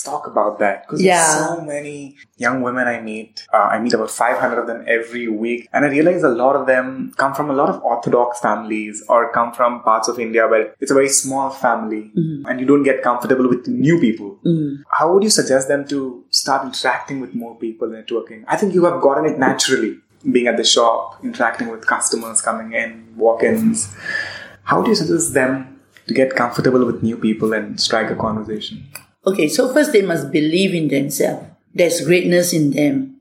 let's 0.00 0.02
talk 0.02 0.26
about 0.26 0.58
that 0.58 0.86
because 0.86 1.02
yeah. 1.02 1.16
there's 1.16 1.48
so 1.48 1.60
many 1.60 2.16
young 2.36 2.62
women 2.62 2.86
I 2.86 3.00
meet. 3.00 3.46
Uh, 3.52 3.68
I 3.72 3.78
meet 3.80 3.92
about 3.92 4.10
500 4.10 4.58
of 4.60 4.66
them 4.66 4.84
every 4.86 5.28
week, 5.28 5.68
and 5.72 5.84
I 5.84 5.88
realize 5.88 6.22
a 6.22 6.28
lot 6.28 6.56
of 6.56 6.66
them 6.66 7.12
come 7.16 7.34
from 7.34 7.50
a 7.50 7.52
lot 7.52 7.68
of 7.68 7.82
Orthodox 7.82 8.40
families 8.40 9.02
or 9.08 9.32
come 9.32 9.52
from 9.52 9.82
parts 9.82 10.08
of 10.08 10.18
India 10.18 10.46
where 10.48 10.74
it's 10.80 10.90
a 10.90 10.94
very 10.94 11.08
small 11.08 11.50
family, 11.50 12.10
mm. 12.16 12.42
and 12.48 12.60
you 12.60 12.66
don't 12.66 12.82
get 12.82 13.02
comfortable 13.02 13.48
with 13.48 13.66
new 13.68 14.00
people. 14.00 14.38
Mm. 14.44 14.82
How 14.90 15.12
would 15.12 15.22
you 15.22 15.30
suggest 15.30 15.68
them 15.68 15.86
to 15.88 16.24
start 16.30 16.64
interacting 16.64 17.20
with 17.20 17.34
more 17.34 17.56
people, 17.56 17.88
networking? 17.88 18.44
I 18.48 18.56
think 18.56 18.74
you 18.74 18.84
have 18.84 19.00
gotten 19.00 19.26
it 19.26 19.38
naturally, 19.38 19.98
being 20.30 20.46
at 20.46 20.56
the 20.56 20.64
shop, 20.64 21.22
interacting 21.22 21.68
with 21.68 21.86
customers 21.86 22.40
coming 22.42 22.72
in, 22.72 23.06
walk-ins. 23.16 23.94
How 24.64 24.82
do 24.82 24.90
you 24.90 24.94
suggest 24.94 25.34
them 25.34 25.80
to 26.06 26.14
get 26.14 26.34
comfortable 26.36 26.84
with 26.84 27.02
new 27.02 27.16
people 27.16 27.52
and 27.52 27.80
strike 27.80 28.10
a 28.10 28.16
conversation? 28.16 28.86
Okay, 29.26 29.48
so 29.48 29.72
first 29.72 29.92
they 29.92 30.02
must 30.02 30.32
believe 30.32 30.74
in 30.74 30.88
themselves. 30.88 31.46
There's 31.74 32.00
greatness 32.00 32.52
in 32.52 32.70
them. 32.70 33.20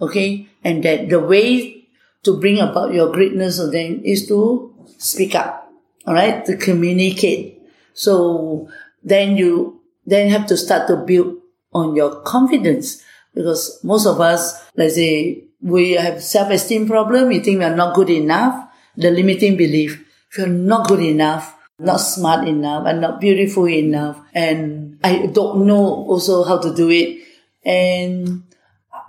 Okay, 0.00 0.48
and 0.64 0.82
that 0.84 1.08
the 1.08 1.20
way 1.20 1.86
to 2.24 2.36
bring 2.36 2.58
about 2.58 2.92
your 2.92 3.12
greatness 3.12 3.58
of 3.58 3.72
them 3.72 4.02
is 4.04 4.26
to 4.28 4.74
speak 4.98 5.34
up. 5.34 5.72
All 6.06 6.14
right, 6.14 6.44
to 6.44 6.56
communicate. 6.56 7.62
So 7.94 8.68
then 9.02 9.36
you 9.36 9.80
then 10.04 10.30
have 10.30 10.46
to 10.48 10.56
start 10.56 10.88
to 10.88 10.96
build 10.96 11.38
on 11.72 11.96
your 11.96 12.20
confidence 12.22 13.02
because 13.34 13.80
most 13.82 14.06
of 14.06 14.20
us, 14.20 14.62
let's 14.76 14.94
say, 14.94 15.44
we 15.62 15.92
have 15.92 16.22
self-esteem 16.22 16.86
problem. 16.86 17.28
We 17.28 17.40
think 17.40 17.58
we 17.58 17.64
are 17.64 17.74
not 17.74 17.94
good 17.94 18.10
enough. 18.10 18.68
The 18.96 19.10
limiting 19.10 19.56
belief: 19.56 20.04
if 20.30 20.38
you're 20.38 20.46
not 20.46 20.88
good 20.88 21.00
enough, 21.00 21.56
not 21.78 21.96
smart 21.96 22.46
enough, 22.46 22.86
and 22.86 23.00
not 23.00 23.20
beautiful 23.20 23.68
enough, 23.68 24.20
and 24.34 24.85
I 25.06 25.26
don't 25.26 25.66
know 25.66 25.84
also 26.10 26.42
how 26.42 26.58
to 26.58 26.74
do 26.74 26.90
it. 26.90 27.22
And 27.64 28.42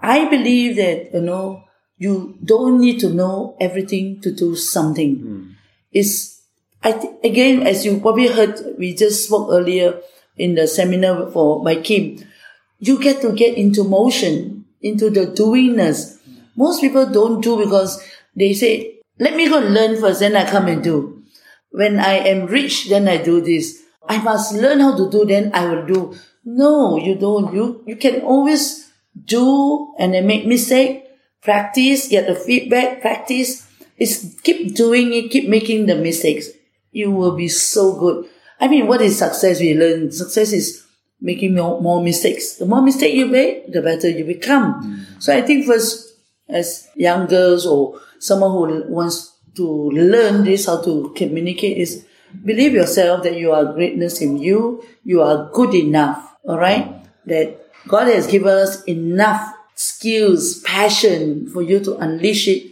I 0.01 0.29
believe 0.29 0.75
that, 0.75 1.13
you 1.13 1.21
know, 1.21 1.63
you 1.97 2.37
don't 2.43 2.79
need 2.79 2.99
to 2.99 3.09
know 3.09 3.57
everything 3.59 4.21
to 4.21 4.31
do 4.31 4.55
something. 4.55 5.15
Hmm. 5.15 5.43
It's, 5.91 6.41
I 6.83 6.91
th- 6.91 7.15
again, 7.23 7.65
as 7.65 7.83
you 7.83 7.99
probably 7.99 8.27
heard, 8.27 8.77
we 8.77 8.93
just 8.93 9.25
spoke 9.25 9.49
earlier 9.51 9.99
in 10.37 10.53
the 10.53 10.67
seminar 10.67 11.31
for 11.31 11.63
by 11.63 11.81
Kim, 11.81 12.23
you 12.77 13.01
get 13.01 13.21
to 13.21 13.31
get 13.31 13.57
into 13.57 13.83
motion, 13.83 14.65
into 14.81 15.09
the 15.09 15.25
doingness. 15.25 16.19
Most 16.55 16.81
people 16.81 17.09
don't 17.09 17.41
do 17.41 17.57
because 17.57 18.03
they 18.35 18.53
say, 18.53 18.99
let 19.17 19.35
me 19.35 19.49
go 19.49 19.57
learn 19.57 19.99
first, 19.99 20.19
then 20.19 20.35
I 20.35 20.47
come 20.47 20.67
and 20.67 20.83
do. 20.83 21.23
When 21.71 21.99
I 21.99 22.21
am 22.29 22.45
rich, 22.45 22.87
then 22.89 23.07
I 23.07 23.17
do 23.17 23.41
this. 23.41 23.81
I 24.07 24.21
must 24.21 24.53
learn 24.53 24.79
how 24.79 24.95
to 24.95 25.09
do, 25.09 25.25
then 25.25 25.51
I 25.53 25.67
will 25.67 25.85
do. 25.85 26.15
No, 26.45 26.97
you 26.97 27.15
don't. 27.15 27.53
You, 27.53 27.83
you 27.85 27.95
can 27.95 28.21
always 28.21 28.91
do 29.25 29.93
and 29.99 30.13
then 30.13 30.27
make 30.27 30.45
mistake, 30.45 31.05
practice, 31.41 32.07
get 32.07 32.27
the 32.27 32.35
feedback, 32.35 33.01
practice. 33.01 33.67
It's 33.97 34.39
keep 34.41 34.75
doing 34.75 35.13
it, 35.13 35.31
keep 35.31 35.49
making 35.49 35.87
the 35.87 35.95
mistakes. 35.95 36.49
You 36.91 37.11
will 37.11 37.35
be 37.35 37.47
so 37.47 37.99
good. 37.99 38.29
I 38.59 38.67
mean, 38.67 38.87
what 38.87 39.01
is 39.01 39.17
success? 39.17 39.59
We 39.59 39.75
learn 39.75 40.11
success 40.11 40.53
is 40.53 40.85
making 41.19 41.55
more, 41.55 41.81
more 41.81 42.03
mistakes. 42.03 42.55
The 42.55 42.65
more 42.65 42.81
mistake 42.81 43.13
you 43.13 43.25
make, 43.25 43.71
the 43.71 43.81
better 43.81 44.09
you 44.09 44.23
become. 44.23 44.83
Mm. 44.83 45.21
So 45.21 45.35
I 45.35 45.41
think 45.41 45.65
first, 45.65 46.13
as 46.47 46.87
young 46.95 47.27
girls 47.27 47.65
or 47.65 47.99
someone 48.19 48.51
who 48.51 48.93
wants 48.93 49.33
to 49.55 49.89
learn 49.91 50.43
this, 50.43 50.67
how 50.67 50.81
to 50.83 51.13
communicate 51.15 51.77
is 51.77 52.05
believe 52.43 52.73
yourself 52.73 53.23
that 53.23 53.37
you 53.37 53.51
are 53.51 53.73
greatness 53.73 54.21
in 54.21 54.37
you. 54.37 54.83
You 55.03 55.21
are 55.21 55.49
good 55.51 55.73
enough. 55.73 56.35
All 56.43 56.57
right. 56.57 56.93
That 57.25 57.59
God 57.87 58.07
has 58.07 58.27
given 58.27 58.49
us 58.49 58.83
enough 58.83 59.53
skills, 59.75 60.61
passion 60.61 61.49
for 61.49 61.61
you 61.61 61.79
to 61.81 61.95
unleash 61.97 62.47
it. 62.47 62.71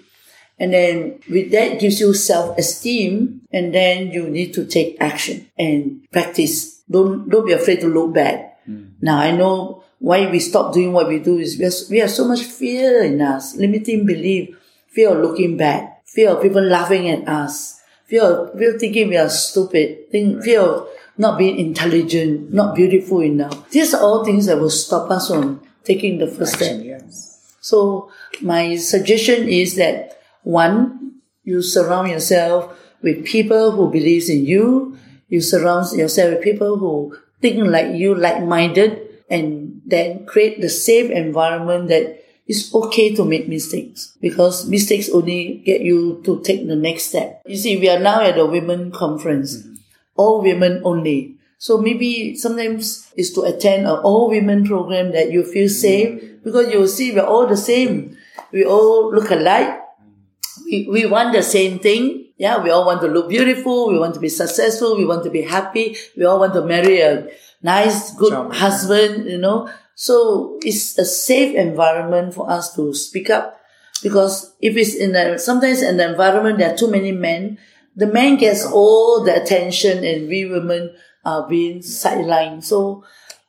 And 0.57 0.73
then 0.73 1.19
with 1.29 1.51
that 1.51 1.79
gives 1.79 1.99
you 1.99 2.13
self-esteem 2.13 3.41
and 3.51 3.73
then 3.73 4.11
you 4.11 4.29
need 4.29 4.53
to 4.53 4.65
take 4.65 4.97
action 4.99 5.51
and 5.57 6.07
practice. 6.11 6.81
Don't, 6.89 7.29
don't 7.29 7.45
be 7.45 7.53
afraid 7.53 7.81
to 7.81 7.87
look 7.87 8.13
back. 8.13 8.59
Hmm. 8.65 8.85
Now 9.01 9.19
I 9.19 9.31
know 9.31 9.83
why 9.99 10.29
we 10.29 10.39
stop 10.39 10.73
doing 10.73 10.93
what 10.93 11.07
we 11.07 11.19
do 11.19 11.39
is 11.39 11.57
we 11.57 11.65
have, 11.65 11.73
we 11.89 11.97
have 11.99 12.11
so 12.11 12.27
much 12.27 12.43
fear 12.43 13.03
in 13.03 13.21
us, 13.21 13.55
limiting 13.55 14.05
belief, 14.05 14.57
fear 14.87 15.09
of 15.09 15.21
looking 15.21 15.57
back, 15.57 16.05
fear 16.05 16.29
of 16.29 16.41
people 16.41 16.61
laughing 16.61 17.09
at 17.09 17.27
us, 17.27 17.81
fear 18.15 18.23
of 18.23 18.57
fear 18.57 18.73
of 18.73 18.79
thinking 18.79 19.09
we 19.09 19.17
are 19.17 19.29
stupid, 19.29 20.09
think, 20.11 20.43
fear 20.43 20.61
of 20.61 20.87
not 21.17 21.37
being 21.37 21.59
intelligent, 21.59 22.53
not 22.53 22.75
beautiful 22.75 23.21
enough. 23.21 23.69
These 23.69 23.93
are 23.93 24.01
all 24.01 24.23
things 24.23 24.45
that 24.45 24.59
will 24.59 24.69
stop 24.69 25.11
us 25.11 25.27
from 25.27 25.61
taking 25.83 26.17
the 26.17 26.27
first 26.27 26.55
step. 26.55 26.81
Yes. 26.83 27.57
So 27.61 28.11
my 28.41 28.75
suggestion 28.75 29.47
is 29.49 29.75
that 29.75 30.21
one, 30.43 31.19
you 31.43 31.61
surround 31.61 32.09
yourself 32.09 32.77
with 33.01 33.25
people 33.25 33.71
who 33.71 33.91
believes 33.91 34.29
in 34.29 34.45
you. 34.45 34.97
You 35.27 35.41
surround 35.41 35.91
yourself 35.97 36.35
with 36.35 36.43
people 36.43 36.77
who 36.77 37.17
think 37.41 37.65
like 37.67 37.95
you, 37.95 38.15
like-minded, 38.15 39.23
and 39.29 39.81
then 39.85 40.25
create 40.25 40.61
the 40.61 40.69
safe 40.69 41.11
environment 41.11 41.89
that 41.89 42.23
it's 42.47 42.73
okay 42.73 43.15
to 43.15 43.25
make 43.25 43.47
mistakes 43.47 44.13
because 44.21 44.69
mistakes 44.69 45.09
only 45.09 45.63
get 45.65 45.81
you 45.81 46.21
to 46.25 46.41
take 46.41 46.67
the 46.67 46.75
next 46.75 47.05
step. 47.05 47.41
You 47.45 47.57
see, 47.57 47.77
we 47.77 47.89
are 47.89 47.99
now 47.99 48.21
at 48.21 48.37
a 48.37 48.45
women 48.45 48.91
conference, 48.91 49.57
mm-hmm. 49.57 49.75
all 50.15 50.41
women 50.41 50.81
only. 50.83 51.37
So 51.57 51.79
maybe 51.79 52.35
sometimes 52.35 53.11
it's 53.15 53.31
to 53.33 53.41
attend 53.41 53.87
an 53.87 53.97
all 54.03 54.29
women 54.29 54.65
program 54.65 55.11
that 55.13 55.31
you 55.31 55.43
feel 55.43 55.67
mm-hmm. 55.67 56.21
safe 56.21 56.43
because 56.43 56.71
you 56.71 56.87
see 56.87 57.13
we're 57.13 57.25
all 57.25 57.47
the 57.47 57.57
same. 57.57 58.15
We 58.51 58.63
all 58.63 59.11
look 59.11 59.31
alike. 59.31 59.69
Mm-hmm. 59.69 60.63
We, 60.65 60.87
we 60.89 61.05
want 61.07 61.33
the 61.33 61.41
same 61.41 61.79
thing. 61.79 62.27
Yeah, 62.37 62.61
we 62.61 62.69
all 62.69 62.85
want 62.85 63.01
to 63.01 63.07
look 63.07 63.29
beautiful. 63.29 63.87
We 63.89 63.97
want 63.97 64.13
to 64.15 64.19
be 64.19 64.29
successful. 64.29 64.97
We 64.97 65.05
want 65.05 65.23
to 65.23 65.29
be 65.29 65.41
happy. 65.41 65.95
We 66.17 66.25
all 66.25 66.37
want 66.37 66.53
to 66.53 66.65
marry 66.65 66.99
a 66.99 67.29
nice, 67.63 68.13
good 68.15 68.33
Charming. 68.33 68.51
husband, 68.51 69.25
you 69.25 69.37
know. 69.37 69.69
So 69.95 70.59
it's 70.61 70.97
a 70.97 71.05
safe 71.05 71.55
environment 71.55 72.33
for 72.33 72.49
us 72.51 72.75
to 72.75 72.93
speak 72.93 73.29
up 73.29 73.59
because 74.03 74.53
if 74.61 74.75
it's 74.75 74.93
in 74.93 75.15
a, 75.15 75.39
sometimes 75.39 75.81
in 75.81 75.97
the 75.97 76.09
environment 76.09 76.59
there 76.59 76.73
are 76.73 76.77
too 76.77 76.91
many 76.91 77.13
men, 77.13 77.57
the 77.95 78.07
man 78.07 78.35
gets 78.35 78.65
all 78.65 79.23
the 79.23 79.41
attention 79.41 80.03
and 80.03 80.27
we 80.27 80.45
women 80.45 80.93
are 81.23 81.47
being 81.47 81.79
sidelined. 81.79 82.63
So 82.65 83.05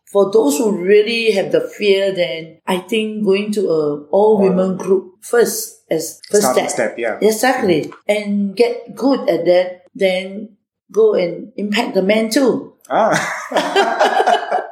for 0.06 0.30
those 0.30 0.56
who 0.58 0.70
really 0.70 1.32
have 1.32 1.50
the 1.50 1.60
fear, 1.60 2.14
then 2.14 2.60
I 2.64 2.78
think 2.78 3.24
going 3.24 3.52
to 3.52 3.68
a 3.68 4.04
all 4.04 4.40
women 4.40 4.76
group 4.76 5.16
first 5.20 5.82
as 5.90 6.20
first 6.30 6.52
step. 6.52 6.70
step, 6.70 6.94
yeah. 6.96 7.18
Exactly. 7.20 7.92
And 8.08 8.56
get 8.56 8.94
good 8.94 9.28
at 9.28 9.44
that, 9.46 9.86
then 9.94 10.56
go 10.92 11.14
and 11.14 11.52
impact 11.56 11.94
the 11.94 12.02
men 12.02 12.30
too. 12.30 12.74
Ah. 12.88 13.12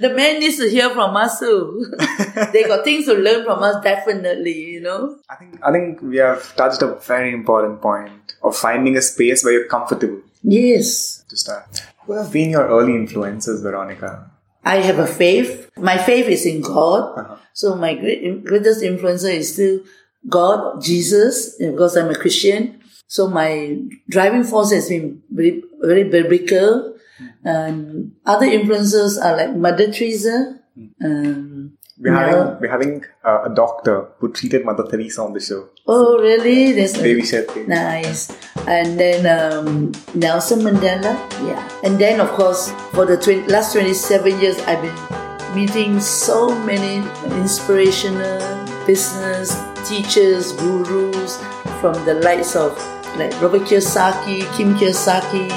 The 0.00 0.10
man 0.10 0.40
needs 0.40 0.56
to 0.58 0.68
hear 0.68 0.90
from 0.90 1.16
us 1.16 1.38
too. 1.38 1.92
they 2.52 2.64
got 2.64 2.84
things 2.84 3.06
to 3.06 3.14
learn 3.14 3.44
from 3.44 3.62
us, 3.62 3.82
definitely, 3.82 4.52
you 4.74 4.80
know. 4.80 5.18
I 5.28 5.36
think 5.36 5.58
I 5.62 5.72
think 5.72 6.00
we 6.02 6.16
have 6.18 6.54
touched 6.56 6.82
a 6.82 6.94
very 6.96 7.32
important 7.32 7.80
point 7.82 8.36
of 8.42 8.56
finding 8.56 8.96
a 8.96 9.02
space 9.02 9.44
where 9.44 9.52
you're 9.52 9.68
comfortable 9.68 10.20
Yes. 10.42 11.24
to 11.28 11.36
start. 11.36 11.82
Who 12.06 12.12
have 12.14 12.32
been 12.32 12.50
your 12.50 12.66
early 12.68 12.94
influences, 12.94 13.62
Veronica? 13.62 14.30
I 14.64 14.76
have 14.76 14.98
a 14.98 15.06
faith. 15.06 15.70
My 15.76 15.98
faith 15.98 16.26
is 16.28 16.46
in 16.46 16.60
God. 16.60 17.18
Uh-huh. 17.18 17.36
So 17.52 17.74
my 17.76 17.94
great, 17.94 18.44
greatest 18.44 18.82
influencer 18.82 19.32
is 19.32 19.52
still 19.52 19.80
God, 20.28 20.82
Jesus, 20.82 21.56
because 21.58 21.96
I'm 21.96 22.10
a 22.10 22.14
Christian. 22.14 22.80
So 23.08 23.28
my 23.28 23.78
driving 24.08 24.42
force 24.44 24.72
has 24.72 24.88
been 24.88 25.22
very, 25.30 25.62
very 25.80 26.04
biblical. 26.04 26.95
And 27.44 28.12
other 28.24 28.46
influences 28.46 29.18
are 29.18 29.36
like 29.36 29.54
Mother 29.56 29.90
Teresa. 29.92 30.60
Um, 31.02 31.72
We're 31.98 32.12
Yeah. 32.12 32.20
having 32.28 32.60
we're 32.60 32.70
having 32.70 33.04
uh, 33.24 33.48
a 33.48 33.54
doctor 33.54 34.08
who 34.18 34.30
treated 34.30 34.64
Mother 34.66 34.84
Teresa 34.90 35.22
on 35.22 35.32
the 35.32 35.40
show. 35.40 35.70
oh, 35.88 36.18
really? 36.20 36.72
That's 36.72 36.92
Devi 36.92 37.22
Shetty. 37.22 37.66
Nice. 37.66 38.28
And 38.68 39.00
then 39.00 39.24
um, 39.24 39.92
Nelson 40.14 40.60
Mandela. 40.60 41.14
Yeah. 41.48 41.62
And 41.84 41.98
then, 41.98 42.20
of 42.20 42.28
course, 42.36 42.70
for 42.92 43.06
the 43.06 43.16
twen- 43.16 43.46
last 43.48 43.72
27 43.72 44.40
years, 44.40 44.58
I've 44.68 44.82
been 44.84 45.56
meeting 45.56 45.98
so 46.00 46.52
many 46.66 47.00
inspirational 47.40 48.44
business 48.86 49.56
teachers, 49.88 50.52
gurus 50.52 51.38
from 51.80 51.94
the 52.04 52.14
likes 52.22 52.54
of 52.54 52.76
like 53.18 53.32
Robert 53.40 53.62
Kiyosaki, 53.62 54.44
Kim 54.56 54.74
Kiyosaki, 54.74 55.50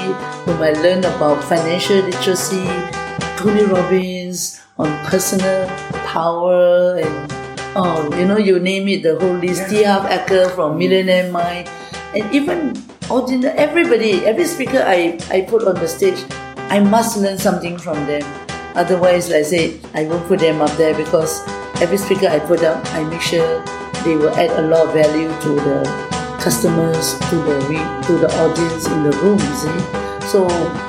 whom 0.44 0.62
I 0.62 0.72
learned 0.72 1.04
about 1.04 1.42
financial 1.44 1.96
literacy, 1.96 2.66
Tony 3.36 3.64
Robbins 3.64 4.60
on 4.78 4.88
personal 5.06 5.68
power 6.06 6.96
and 6.96 7.32
oh, 7.76 8.14
you 8.16 8.26
know, 8.26 8.38
you 8.38 8.58
name 8.58 8.88
it, 8.88 9.02
the 9.02 9.18
whole 9.18 9.36
list. 9.36 9.68
T. 9.70 9.84
Harv 9.84 10.04
Eker 10.04 10.54
from 10.54 10.74
mm. 10.74 10.78
Millionaire 10.78 11.30
Mind, 11.30 11.68
and 12.14 12.34
even 12.34 12.76
ordinary 13.10 13.56
everybody, 13.58 14.24
every 14.24 14.44
speaker 14.44 14.82
I, 14.84 15.18
I 15.30 15.42
put 15.42 15.66
on 15.66 15.74
the 15.76 15.88
stage, 15.88 16.24
I 16.70 16.80
must 16.80 17.16
learn 17.16 17.38
something 17.38 17.78
from 17.78 18.06
them. 18.06 18.22
Otherwise, 18.74 19.28
like 19.28 19.40
I 19.40 19.42
said, 19.42 19.80
I 19.94 20.04
won't 20.04 20.26
put 20.26 20.40
them 20.40 20.60
up 20.60 20.70
there 20.76 20.94
because 20.94 21.42
every 21.82 21.98
speaker 21.98 22.28
I 22.28 22.38
put 22.38 22.62
up, 22.62 22.84
I 22.94 23.04
make 23.04 23.20
sure 23.20 23.64
they 24.04 24.16
will 24.16 24.30
add 24.30 24.50
a 24.50 24.62
lot 24.62 24.88
of 24.88 24.94
value 24.94 25.28
to 25.28 25.48
the 25.60 26.19
customers, 26.40 27.18
to 27.30 27.36
the 27.36 27.58
to 28.06 28.18
the 28.18 28.28
audience 28.40 28.86
in 28.86 29.04
the 29.04 29.12
room. 29.22 29.38
See, 29.60 30.26
so 30.28 30.48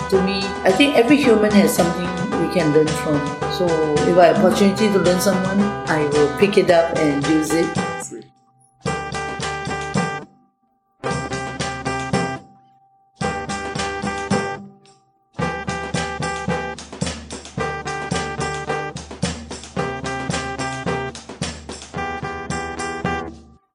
to 0.10 0.24
me, 0.24 0.44
I 0.64 0.72
think 0.72 0.96
every 0.96 1.18
human 1.18 1.52
has 1.52 1.76
something 1.76 2.10
we 2.40 2.54
can 2.54 2.74
learn 2.74 2.88
from. 2.88 3.20
So 3.52 3.68
if 4.08 4.18
I 4.18 4.28
have 4.28 4.44
opportunity 4.44 4.88
to 4.88 5.00
learn 5.00 5.20
someone, 5.20 5.60
I 5.88 6.08
will 6.14 6.36
pick 6.38 6.58
it 6.58 6.72
up 6.72 6.98
and 6.98 7.26
use 7.28 7.52
it 7.52 7.90